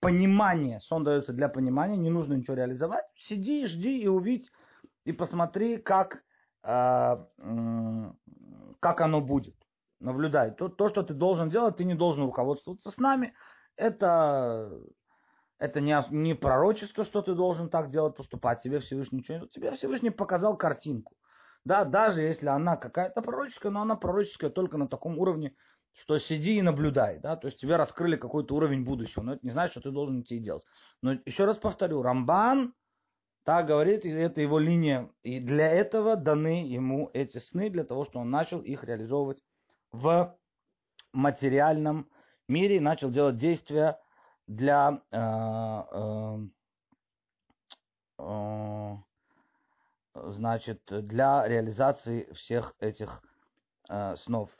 понимания, 0.00 0.80
сон 0.80 1.04
дается 1.04 1.34
для 1.34 1.50
понимания, 1.50 1.98
не 1.98 2.08
нужно 2.08 2.32
ничего 2.32 2.56
реализовать. 2.56 3.04
Сиди, 3.14 3.66
жди 3.66 4.00
и 4.00 4.06
увидь, 4.06 4.50
и 5.04 5.12
посмотри, 5.12 5.76
как 5.76 6.14
а, 6.16 6.27
как 6.68 7.24
оно 9.00 9.20
будет. 9.22 9.56
Наблюдай. 10.00 10.50
То, 10.52 10.68
то, 10.68 10.88
что 10.88 11.02
ты 11.02 11.14
должен 11.14 11.48
делать, 11.48 11.76
ты 11.76 11.84
не 11.84 11.94
должен 11.94 12.24
руководствоваться 12.24 12.90
с 12.90 12.98
нами. 12.98 13.34
Это, 13.76 14.70
это 15.58 15.80
не, 15.80 15.96
не 16.10 16.34
пророчество, 16.34 17.04
что 17.04 17.22
ты 17.22 17.34
должен 17.34 17.70
так 17.70 17.90
делать, 17.90 18.16
поступать. 18.16 18.60
Тебе 18.60 18.80
Всевышний 18.80 19.20
ничего 19.20 19.38
не... 19.38 19.48
Тебе 19.48 19.72
Всевышний 19.72 20.10
показал 20.10 20.56
картинку. 20.56 21.14
Да, 21.64 21.84
даже 21.84 22.22
если 22.22 22.48
она 22.48 22.76
какая-то 22.76 23.22
пророческая, 23.22 23.72
но 23.72 23.82
она 23.82 23.96
пророческая 23.96 24.50
только 24.50 24.76
на 24.76 24.88
таком 24.88 25.18
уровне, 25.18 25.54
что 25.94 26.18
сиди 26.18 26.58
и 26.58 26.62
наблюдай, 26.62 27.18
да, 27.18 27.34
то 27.36 27.48
есть 27.48 27.58
тебе 27.58 27.76
раскрыли 27.76 28.16
какой-то 28.16 28.54
уровень 28.54 28.84
будущего, 28.84 29.24
но 29.24 29.32
это 29.32 29.40
не 29.44 29.50
значит, 29.50 29.72
что 29.72 29.80
ты 29.80 29.90
должен 29.90 30.20
идти 30.20 30.36
и 30.36 30.40
делать. 30.40 30.62
Но 31.02 31.14
еще 31.24 31.44
раз 31.44 31.56
повторю, 31.56 32.02
Рамбан 32.02 32.72
Так 33.48 33.64
говорит, 33.64 34.04
и 34.04 34.10
это 34.10 34.42
его 34.42 34.58
линия. 34.58 35.08
И 35.22 35.40
для 35.40 35.68
этого 35.68 36.16
даны 36.16 36.66
ему 36.66 37.08
эти 37.14 37.38
сны, 37.38 37.70
для 37.70 37.82
того, 37.82 38.04
чтобы 38.04 38.26
он 38.26 38.30
начал 38.30 38.60
их 38.60 38.84
реализовывать 38.84 39.42
в 39.90 40.36
материальном 41.14 42.10
мире 42.46 42.76
и 42.76 42.80
начал 42.80 43.10
делать 43.10 43.38
действия 43.38 43.98
для 44.46 45.00
э, 45.10 45.18
э, 45.92 46.38
э, 48.18 48.96
значит, 50.14 50.82
для 50.86 51.48
реализации 51.48 52.30
всех 52.34 52.74
этих 52.80 53.22
э, 53.88 54.14
снов. 54.16 54.50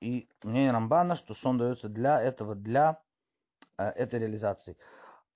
И 0.00 0.28
мнение 0.44 0.70
Рамбана, 0.70 1.16
что 1.16 1.34
сон 1.34 1.58
дается 1.58 1.88
для 1.88 2.22
этого, 2.22 2.54
для 2.54 3.02
э, 3.76 3.88
этой 3.88 4.20
реализации. 4.20 4.76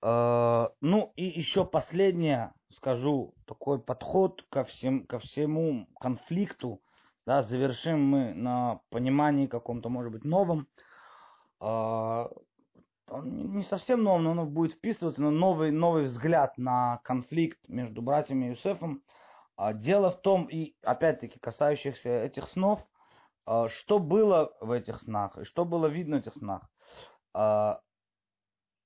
Э, 0.01 0.67
ну 0.81 1.13
и 1.15 1.25
еще 1.25 1.65
последнее 1.65 2.53
скажу, 2.69 3.33
такой 3.45 3.79
подход 3.79 4.43
ко, 4.49 4.63
всем, 4.63 5.05
ко 5.05 5.19
всему 5.19 5.87
конфликту, 5.99 6.81
да, 7.25 7.41
завершим 7.41 8.03
мы 8.03 8.33
на 8.33 8.81
понимании 8.89 9.47
каком-то, 9.47 9.89
может 9.89 10.11
быть, 10.11 10.23
новом. 10.23 10.67
Э, 11.61 12.27
не 13.23 13.63
совсем 13.63 14.03
новом, 14.03 14.23
но 14.23 14.31
он 14.31 14.49
будет 14.49 14.73
вписываться, 14.73 15.21
но 15.21 15.31
новый, 15.31 15.71
новый 15.71 16.03
взгляд 16.03 16.57
на 16.57 16.99
конфликт 17.03 17.59
между 17.67 18.01
братьями 18.01 18.45
Юсефом. 18.45 19.03
А, 19.57 19.73
дело 19.73 20.11
в 20.11 20.21
том, 20.21 20.45
и 20.45 20.75
опять-таки 20.81 21.37
касающихся 21.39 22.09
этих 22.23 22.47
снов, 22.47 22.79
а, 23.45 23.67
что 23.67 23.99
было 23.99 24.53
в 24.61 24.71
этих 24.71 24.99
снах, 25.01 25.37
и 25.37 25.43
что 25.43 25.65
было 25.65 25.87
видно 25.87 26.17
в 26.17 26.19
этих 26.21 26.33
снах. 26.35 26.63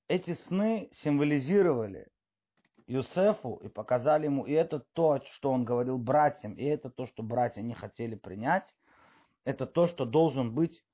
Эти 0.08 0.34
сны 0.34 0.88
символизировали 0.92 2.06
Юсефу 2.86 3.56
и 3.56 3.68
показали 3.68 4.26
ему, 4.26 4.44
и 4.44 4.52
это 4.52 4.80
то, 4.92 5.20
что 5.26 5.50
он 5.50 5.64
говорил 5.64 5.98
братьям, 5.98 6.54
и 6.54 6.64
это 6.64 6.90
то, 6.90 7.06
что 7.06 7.24
братья 7.24 7.62
не 7.62 7.74
хотели 7.74 8.14
принять, 8.14 8.74
это 9.44 9.66
то, 9.66 9.86
что 9.86 10.04
должен 10.04 10.54
быть 10.54 10.84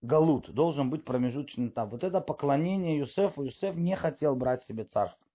галут, 0.00 0.50
должен 0.50 0.88
быть 0.88 1.04
промежуточный 1.04 1.68
этап. 1.68 1.90
Вот 1.90 2.04
это 2.04 2.20
поклонение 2.20 2.98
Юсефу, 2.98 3.42
Юсеф 3.42 3.74
не 3.74 3.96
хотел 3.96 4.34
брать 4.34 4.62
себе 4.62 4.84
царство. 4.84 5.26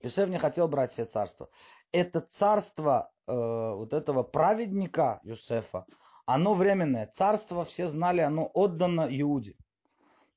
Юсеф 0.00 0.28
не 0.28 0.38
хотел 0.38 0.68
брать 0.68 0.94
себе 0.94 1.06
царство. 1.06 1.50
Это 1.92 2.20
царство 2.20 3.10
э, 3.26 3.32
вот 3.32 3.92
этого 3.92 4.22
праведника 4.22 5.20
Юсефа, 5.22 5.86
оно 6.24 6.54
временное. 6.54 7.12
Царство, 7.16 7.64
все 7.64 7.88
знали, 7.88 8.20
оно 8.20 8.50
отдано 8.54 9.06
Иуде. 9.10 9.56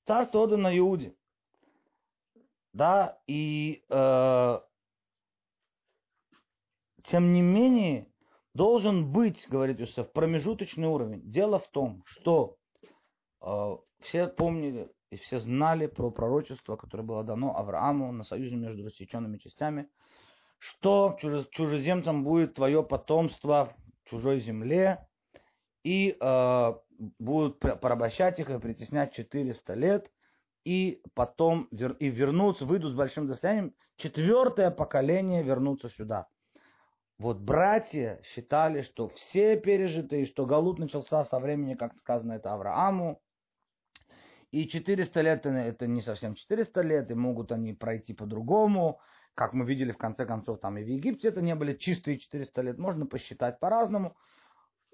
Царство 0.03 0.39
отдано 0.41 0.77
Иуде. 0.77 1.16
Да, 2.77 3.17
и 3.25 3.83
э, 3.89 4.59
тем 7.01 7.33
не 7.33 7.41
менее, 7.41 8.07
должен 8.53 9.11
быть, 9.11 9.47
говорит 9.49 9.79
Юсеф, 9.79 10.11
промежуточный 10.11 10.87
уровень. 10.87 11.23
Дело 11.23 11.57
в 11.57 11.67
том, 11.69 12.03
что 12.05 12.57
э, 13.41 13.77
все 14.01 14.27
помнили 14.27 14.91
и 15.09 15.15
все 15.15 15.39
знали 15.39 15.87
про 15.87 16.11
пророчество, 16.11 16.75
которое 16.75 17.01
было 17.01 17.23
дано 17.23 17.57
Аврааму 17.57 18.11
на 18.11 18.23
союзе 18.23 18.55
между 18.57 18.85
рассеченными 18.85 19.39
частями, 19.39 19.89
что 20.59 21.17
чужеземцам 21.49 22.23
будет 22.23 22.53
твое 22.53 22.83
потомство 22.83 23.73
в 24.05 24.09
чужой 24.11 24.39
земле, 24.39 25.03
и 25.83 26.15
э, 26.19 26.73
будут 27.17 27.59
порабощать 27.59 28.39
их 28.39 28.51
и 28.51 28.59
притеснять 28.59 29.13
400 29.13 29.73
лет, 29.73 30.11
и 30.63 31.01
потом 31.13 31.67
вер, 31.71 31.93
и 31.93 32.09
вернутся, 32.09 32.65
выйдут 32.65 32.93
с 32.93 32.95
большим 32.95 33.27
достоянием, 33.27 33.73
четвертое 33.95 34.71
поколение 34.71 35.43
вернутся 35.43 35.89
сюда. 35.89 36.27
Вот 37.19 37.39
братья 37.39 38.21
считали, 38.23 38.83
что 38.83 39.07
все 39.07 39.57
пережитые, 39.57 40.25
что 40.25 40.45
Галут 40.45 40.77
начался 40.77 41.23
со 41.23 41.39
времени, 41.39 41.73
как 41.73 41.97
сказано 41.97 42.33
это 42.33 42.53
Аврааму, 42.53 43.21
и 44.51 44.67
400 44.67 45.21
лет 45.21 45.45
это 45.45 45.87
не 45.87 46.01
совсем 46.01 46.35
400 46.35 46.81
лет, 46.81 47.11
и 47.11 47.15
могут 47.15 47.51
они 47.51 47.73
пройти 47.73 48.13
по-другому, 48.13 48.99
как 49.33 49.53
мы 49.53 49.65
видели 49.65 49.91
в 49.91 49.97
конце 49.97 50.25
концов, 50.25 50.59
там 50.59 50.77
и 50.77 50.83
в 50.83 50.87
Египте 50.87 51.27
это 51.27 51.41
не 51.41 51.53
были 51.55 51.73
чистые 51.73 52.17
400 52.17 52.61
лет, 52.61 52.77
можно 52.77 53.05
посчитать 53.05 53.59
по-разному. 53.59 54.15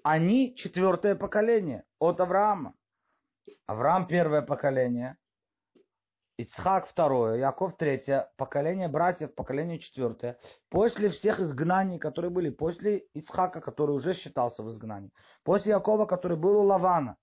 Они 0.02 0.54
четвертое 0.54 1.14
поколение 1.14 1.84
от 1.98 2.20
Авраама. 2.20 2.74
Авраам 3.66 4.06
первое 4.06 4.42
поколение, 4.42 5.16
Ицхак 6.36 6.88
второе, 6.88 7.36
Яков 7.36 7.76
третье, 7.76 8.28
поколение 8.36 8.88
братьев, 8.88 9.34
поколение 9.34 9.78
четвертое. 9.78 10.36
После 10.68 11.08
всех 11.08 11.38
изгнаний, 11.38 11.98
которые 11.98 12.30
были, 12.30 12.50
после 12.50 13.06
Ицхака, 13.14 13.60
который 13.60 13.92
уже 13.92 14.14
считался 14.14 14.64
в 14.64 14.70
изгнании, 14.70 15.12
после 15.44 15.72
Якова, 15.72 16.06
который 16.06 16.36
был 16.36 16.58
у 16.58 16.62
Лавана, 16.62 17.16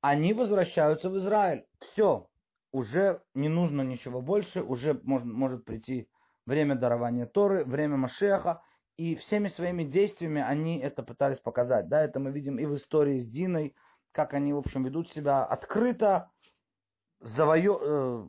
они 0.00 0.32
возвращаются 0.32 1.10
в 1.10 1.18
Израиль. 1.18 1.66
Все, 1.80 2.28
уже 2.72 3.22
не 3.34 3.50
нужно 3.50 3.82
ничего 3.82 4.22
больше, 4.22 4.62
уже 4.62 4.98
может, 5.02 5.26
может 5.26 5.64
прийти 5.66 6.08
время 6.46 6.76
дарования 6.76 7.26
Торы, 7.26 7.64
время 7.64 7.98
Машеха, 7.98 8.62
и 8.96 9.16
всеми 9.16 9.48
своими 9.48 9.84
действиями 9.84 10.40
они 10.40 10.78
это 10.78 11.02
пытались 11.02 11.40
показать. 11.40 11.88
Да, 11.88 12.02
это 12.02 12.20
мы 12.20 12.32
видим 12.32 12.58
и 12.58 12.64
в 12.64 12.74
истории 12.74 13.18
с 13.18 13.26
Диной, 13.26 13.76
как 14.12 14.32
они, 14.32 14.54
в 14.54 14.58
общем, 14.58 14.82
ведут 14.82 15.10
себя 15.10 15.44
открыто, 15.44 16.30
завоё, 17.20 17.78
э, 17.80 18.26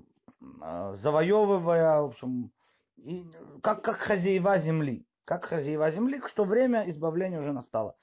э, 0.62 0.95
завоевывая, 0.95 2.02
в 2.02 2.06
общем, 2.06 2.52
и, 2.97 3.25
как, 3.62 3.84
как 3.84 3.97
хозяева 3.97 4.58
земли. 4.58 5.06
Как 5.25 5.45
хозяева 5.45 5.91
земли, 5.91 6.21
что 6.28 6.43
время 6.43 6.89
избавления 6.89 7.39
уже 7.39 7.54
настало. 7.54 7.95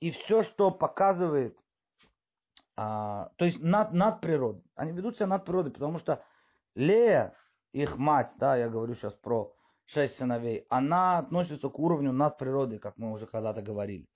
И 0.00 0.10
все, 0.10 0.42
что 0.42 0.70
показывает, 0.70 1.56
а, 2.76 3.30
то 3.36 3.44
есть 3.44 3.60
над, 3.60 3.92
над 3.92 4.20
природой. 4.20 4.64
Они 4.74 4.92
ведут 4.92 5.16
себя 5.16 5.28
над 5.28 5.44
природой, 5.44 5.72
потому 5.72 5.98
что 5.98 6.24
Лея, 6.74 7.34
их 7.72 7.96
мать, 7.96 8.32
да, 8.38 8.56
я 8.56 8.68
говорю 8.68 8.94
сейчас 8.94 9.14
про 9.14 9.54
шесть 9.86 10.16
сыновей, 10.16 10.66
она 10.68 11.18
относится 11.18 11.68
к 11.68 11.78
уровню 11.78 12.12
над 12.12 12.38
природой, 12.38 12.78
как 12.78 12.96
мы 12.96 13.12
уже 13.12 13.26
когда-то 13.26 13.62
говорили. 13.62 14.08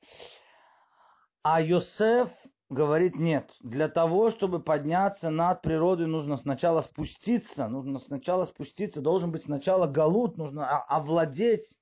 А 1.42 1.61
Йосеф 1.61 2.31
говорит 2.68 3.16
нет. 3.16 3.50
Для 3.61 3.88
того, 3.88 4.31
чтобы 4.31 4.61
подняться 4.61 5.31
над 5.31 5.62
природой, 5.62 6.07
нужно 6.07 6.37
сначала 6.37 6.83
спуститься. 6.83 7.68
Нужно 7.68 7.98
сначала 7.98 8.44
спуститься. 8.44 9.00
Должен 9.00 9.33
быть 9.33 9.42
сначала 9.42 9.87
галут. 9.87 10.37
Нужно 10.37 10.81
овладеть 10.83 11.78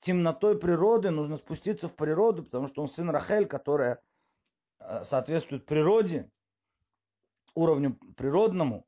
темнотой 0.00 0.58
природы. 0.58 1.10
Нужно 1.10 1.36
спуститься 1.36 1.88
в 1.88 1.94
природу, 1.94 2.44
потому 2.44 2.68
что 2.68 2.82
он 2.82 2.88
сын 2.88 3.10
Рахель, 3.10 3.46
которая 3.46 4.00
э, 4.80 5.04
соответствует 5.04 5.66
природе, 5.66 6.30
уровню 7.54 7.98
природному, 8.16 8.86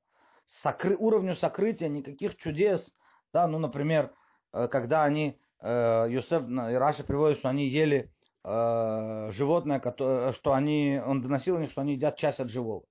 сокры, 0.62 0.96
уровню 0.96 1.34
сокрытия, 1.34 1.88
никаких 1.88 2.36
чудес. 2.36 2.92
Да, 3.32 3.46
ну, 3.46 3.58
например, 3.58 4.12
Э, 4.52 4.68
когда 4.68 5.04
они, 5.04 5.38
э, 5.60 6.06
Юсеф 6.10 6.42
и 6.48 6.74
Раша 6.74 7.04
приводит, 7.04 7.38
что 7.38 7.48
они 7.48 7.68
ели 7.68 8.12
э, 8.48 9.30
животное, 9.32 9.80
что 10.32 10.52
они, 10.52 11.00
он 11.04 11.20
доносил 11.20 11.56
о 11.56 11.60
них, 11.60 11.70
что 11.70 11.82
они 11.82 11.94
едят 11.94 12.16
часть 12.16 12.40
от 12.40 12.48
живого. 12.48 12.84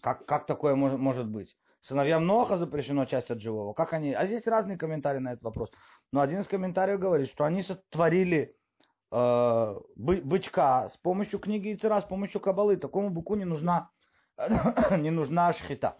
Как, 0.00 0.24
как 0.24 0.46
такое 0.46 0.74
может, 0.76 0.98
может 0.98 1.26
быть? 1.26 1.56
Сыновьям 1.82 2.26
Ноха 2.26 2.56
запрещено 2.56 3.06
часть 3.06 3.30
от 3.30 3.40
живого. 3.40 3.72
Как 3.72 3.92
они? 3.92 4.12
А 4.12 4.26
здесь 4.26 4.46
разные 4.46 4.76
комментарии 4.76 5.18
на 5.18 5.32
этот 5.32 5.42
вопрос. 5.42 5.70
Но 6.12 6.20
один 6.20 6.40
из 6.40 6.46
комментариев 6.46 7.00
говорит, 7.00 7.28
что 7.28 7.44
они 7.44 7.62
сотворили 7.62 8.54
э, 9.10 9.74
бычка 9.96 10.88
с 10.90 10.96
помощью 10.98 11.40
книги 11.40 11.74
Ицера, 11.74 12.00
с 12.00 12.04
помощью 12.04 12.40
кабалы. 12.40 12.76
Такому 12.76 13.10
быку 13.10 13.34
не 13.34 13.46
нужна, 13.46 13.90
не 14.98 15.10
нужна 15.10 15.52
шхита. 15.52 15.98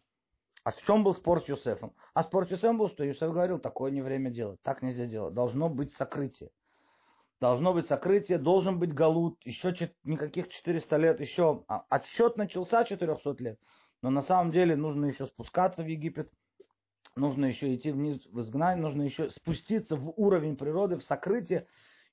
А 0.62 0.72
в 0.72 0.82
чем 0.82 1.02
был 1.02 1.14
спор 1.14 1.42
с 1.42 1.48
Юсефом? 1.48 1.94
А 2.12 2.22
спор 2.22 2.46
с 2.46 2.50
Юсефом 2.50 2.76
был, 2.76 2.88
что 2.88 3.02
Юсеф 3.02 3.32
говорил, 3.32 3.58
такое 3.58 3.90
не 3.90 4.02
время 4.02 4.30
делать, 4.30 4.60
так 4.62 4.82
нельзя 4.82 5.06
делать. 5.06 5.32
Должно 5.32 5.70
быть 5.70 5.92
сокрытие. 5.94 6.50
Должно 7.40 7.72
быть 7.72 7.86
сокрытие, 7.86 8.36
должен 8.38 8.78
быть 8.78 8.92
галут, 8.92 9.38
еще 9.44 9.72
никаких 10.04 10.48
400 10.48 10.96
лет, 10.98 11.20
еще 11.20 11.64
а, 11.68 11.84
отсчет 11.88 12.36
начался 12.36 12.84
400 12.84 13.36
лет. 13.38 13.58
Но 14.02 14.10
на 14.10 14.20
самом 14.20 14.52
деле 14.52 14.76
нужно 14.76 15.06
еще 15.06 15.26
спускаться 15.26 15.82
в 15.82 15.86
Египет, 15.86 16.30
нужно 17.16 17.46
еще 17.46 17.74
идти 17.74 17.92
вниз 17.92 18.26
в 18.26 18.40
изгнание, 18.40 18.82
нужно 18.82 19.02
еще 19.02 19.30
спуститься 19.30 19.96
в 19.96 20.12
уровень 20.16 20.56
природы, 20.56 20.96
в 20.96 21.02
сокрытие, 21.02 21.66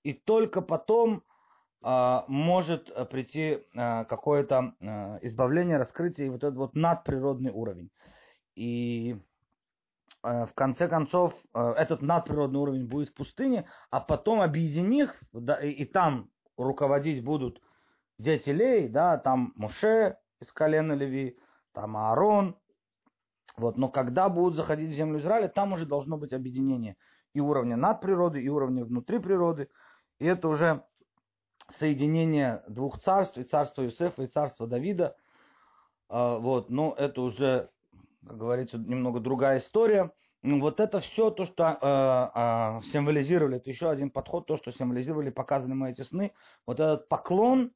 и 0.04 0.14
только 0.14 0.62
потом 0.62 1.24
э, 1.84 2.20
может 2.30 2.94
прийти 3.10 3.60
э, 3.74 4.06
какое-то 4.06 4.76
э, 4.80 5.20
избавление, 5.24 5.78
раскрытие 5.78 6.28
и 6.28 6.30
вот 6.30 6.46
этот 6.46 6.56
вот 6.56 6.74
надприродный 6.74 7.52
уровень. 7.52 7.90
И 8.56 9.14
э, 9.14 9.20
в 10.24 10.50
конце 10.56 10.88
концов 10.88 11.34
э, 11.54 11.74
этот 11.78 12.02
надприродный 12.02 12.60
уровень 12.60 12.88
будет 12.88 13.10
в 13.10 13.14
пустыне, 13.14 13.68
а 13.92 14.00
потом 14.00 14.42
объединив, 14.42 15.14
да, 15.32 15.56
и, 15.56 15.70
и 15.70 15.86
там 15.86 16.30
руководить 16.58 17.24
будут 17.24 17.62
дети 18.18 18.50
Лей, 18.50 18.90
да, 18.90 19.18
там 19.18 19.54
Муше 19.56 20.18
из 20.42 20.52
колена 20.52 20.94
Леви, 20.94 21.38
там 21.74 21.96
Аарон, 21.96 22.58
вот, 23.58 23.78
но 23.78 23.90
когда 23.90 24.30
будут 24.30 24.56
заходить 24.56 24.92
в 24.92 24.94
землю 24.94 25.20
Израиля, 25.20 25.48
там 25.48 25.74
уже 25.74 25.86
должно 25.86 26.18
быть 26.18 26.32
объединение 26.32 26.96
и 27.34 27.40
уровня 27.40 27.76
над 27.76 28.02
природой, 28.02 28.44
и 28.44 28.50
уровня 28.50 28.86
внутри 28.86 29.20
природы. 29.20 29.70
И 30.20 30.26
это 30.26 30.48
уже 30.48 30.84
соединение 31.70 32.64
двух 32.68 33.00
царств, 33.00 33.38
и 33.38 33.44
царства 33.44 33.82
Юсефа, 33.82 34.24
и 34.24 34.28
царства 34.28 34.68
Давида. 34.68 35.16
А, 36.10 36.38
вот, 36.38 36.70
но 36.70 36.94
это 36.98 37.22
уже, 37.22 37.70
как 38.28 38.38
говорится, 38.38 38.78
немного 38.78 39.20
другая 39.20 39.60
история. 39.60 40.12
Ну, 40.44 40.62
вот 40.62 40.80
это 40.80 41.00
все 41.00 41.32
то, 41.32 41.46
что 41.46 41.64
э, 41.64 41.78
э, 41.82 42.92
символизировали, 42.92 43.58
это 43.58 43.70
еще 43.70 43.90
один 43.90 44.12
подход, 44.12 44.46
то, 44.46 44.56
что 44.56 44.72
символизировали 44.72 45.30
показаны 45.30 45.76
мы 45.76 45.92
эти 45.92 46.04
сны. 46.04 46.32
Вот 46.66 46.80
этот 46.80 47.10
поклон, 47.10 47.72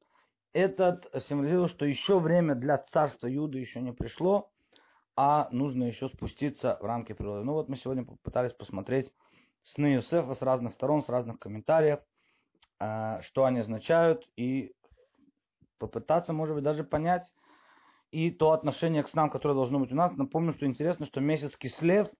этот 0.52 1.10
символизирует, 1.24 1.70
что 1.70 1.84
еще 1.84 2.20
время 2.20 2.54
для 2.54 2.78
царства 2.78 3.26
Юда 3.26 3.58
еще 3.58 3.80
не 3.80 3.92
пришло, 3.92 4.50
а 5.16 5.48
нужно 5.50 5.84
еще 5.84 6.08
спуститься 6.08 6.78
в 6.80 6.84
рамки 6.84 7.12
природы. 7.12 7.44
Ну 7.44 7.54
вот 7.54 7.68
мы 7.68 7.76
сегодня 7.76 8.04
попытались 8.04 8.52
посмотреть 8.52 9.12
сны 9.62 9.94
Юсефа 9.94 10.34
с 10.34 10.42
разных 10.42 10.72
сторон, 10.72 11.02
с 11.02 11.08
разных 11.08 11.38
комментариев, 11.38 12.00
э, 12.80 13.20
что 13.22 13.44
они 13.44 13.60
означают, 13.60 14.28
и 14.36 14.72
попытаться, 15.78 16.32
может 16.32 16.54
быть, 16.54 16.64
даже 16.64 16.84
понять 16.84 17.32
и 18.12 18.30
то 18.30 18.52
отношение 18.52 19.02
к 19.02 19.08
снам, 19.08 19.28
которое 19.28 19.54
должно 19.54 19.80
быть 19.80 19.90
у 19.90 19.96
нас. 19.96 20.12
Напомню, 20.12 20.52
что 20.52 20.66
интересно, 20.66 21.06
что 21.06 21.20
месяц 21.20 21.56
Кислев– 21.56 22.08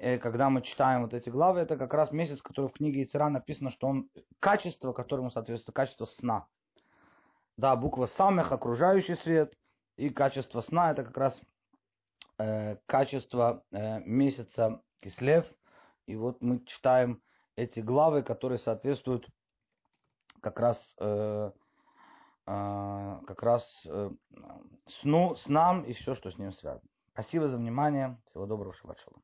Э, 0.00 0.18
когда 0.18 0.48
мы 0.48 0.62
читаем 0.62 1.02
вот 1.02 1.12
эти 1.12 1.28
главы, 1.28 1.60
это 1.60 1.76
как 1.76 1.92
раз 1.92 2.10
месяц, 2.10 2.40
который 2.40 2.70
в 2.70 2.72
книге 2.72 3.02
Ицера 3.02 3.28
написано, 3.28 3.70
что 3.70 3.86
он 3.86 4.08
качество, 4.40 4.94
которому 4.94 5.30
соответствует 5.30 5.76
качество 5.76 6.06
сна. 6.06 6.46
Да, 7.58 7.76
буква 7.76 8.06
самых, 8.06 8.50
окружающий 8.50 9.16
свет, 9.16 9.54
и 9.96 10.08
качество 10.08 10.62
сна, 10.62 10.92
это 10.92 11.04
как 11.04 11.18
раз 11.18 11.42
э, 12.38 12.76
качество 12.86 13.62
э, 13.72 14.00
месяца 14.00 14.80
Кислев. 15.00 15.44
И 16.06 16.16
вот 16.16 16.40
мы 16.40 16.64
читаем 16.64 17.20
эти 17.54 17.80
главы, 17.80 18.22
которые 18.22 18.56
соответствуют 18.56 19.28
как 20.40 20.58
раз, 20.60 20.94
э, 20.98 21.50
как 23.26 23.42
раз 23.42 23.82
э, 23.86 24.10
сну, 24.86 25.36
снам 25.36 25.84
и 25.84 25.92
все, 25.92 26.14
что 26.14 26.30
с 26.30 26.38
ним 26.38 26.52
связано. 26.52 26.88
Спасибо 27.12 27.48
за 27.48 27.58
внимание. 27.58 28.20
Всего 28.26 28.46
доброго, 28.46 28.72
шаббат 28.74 28.98
шалом. 28.98 29.22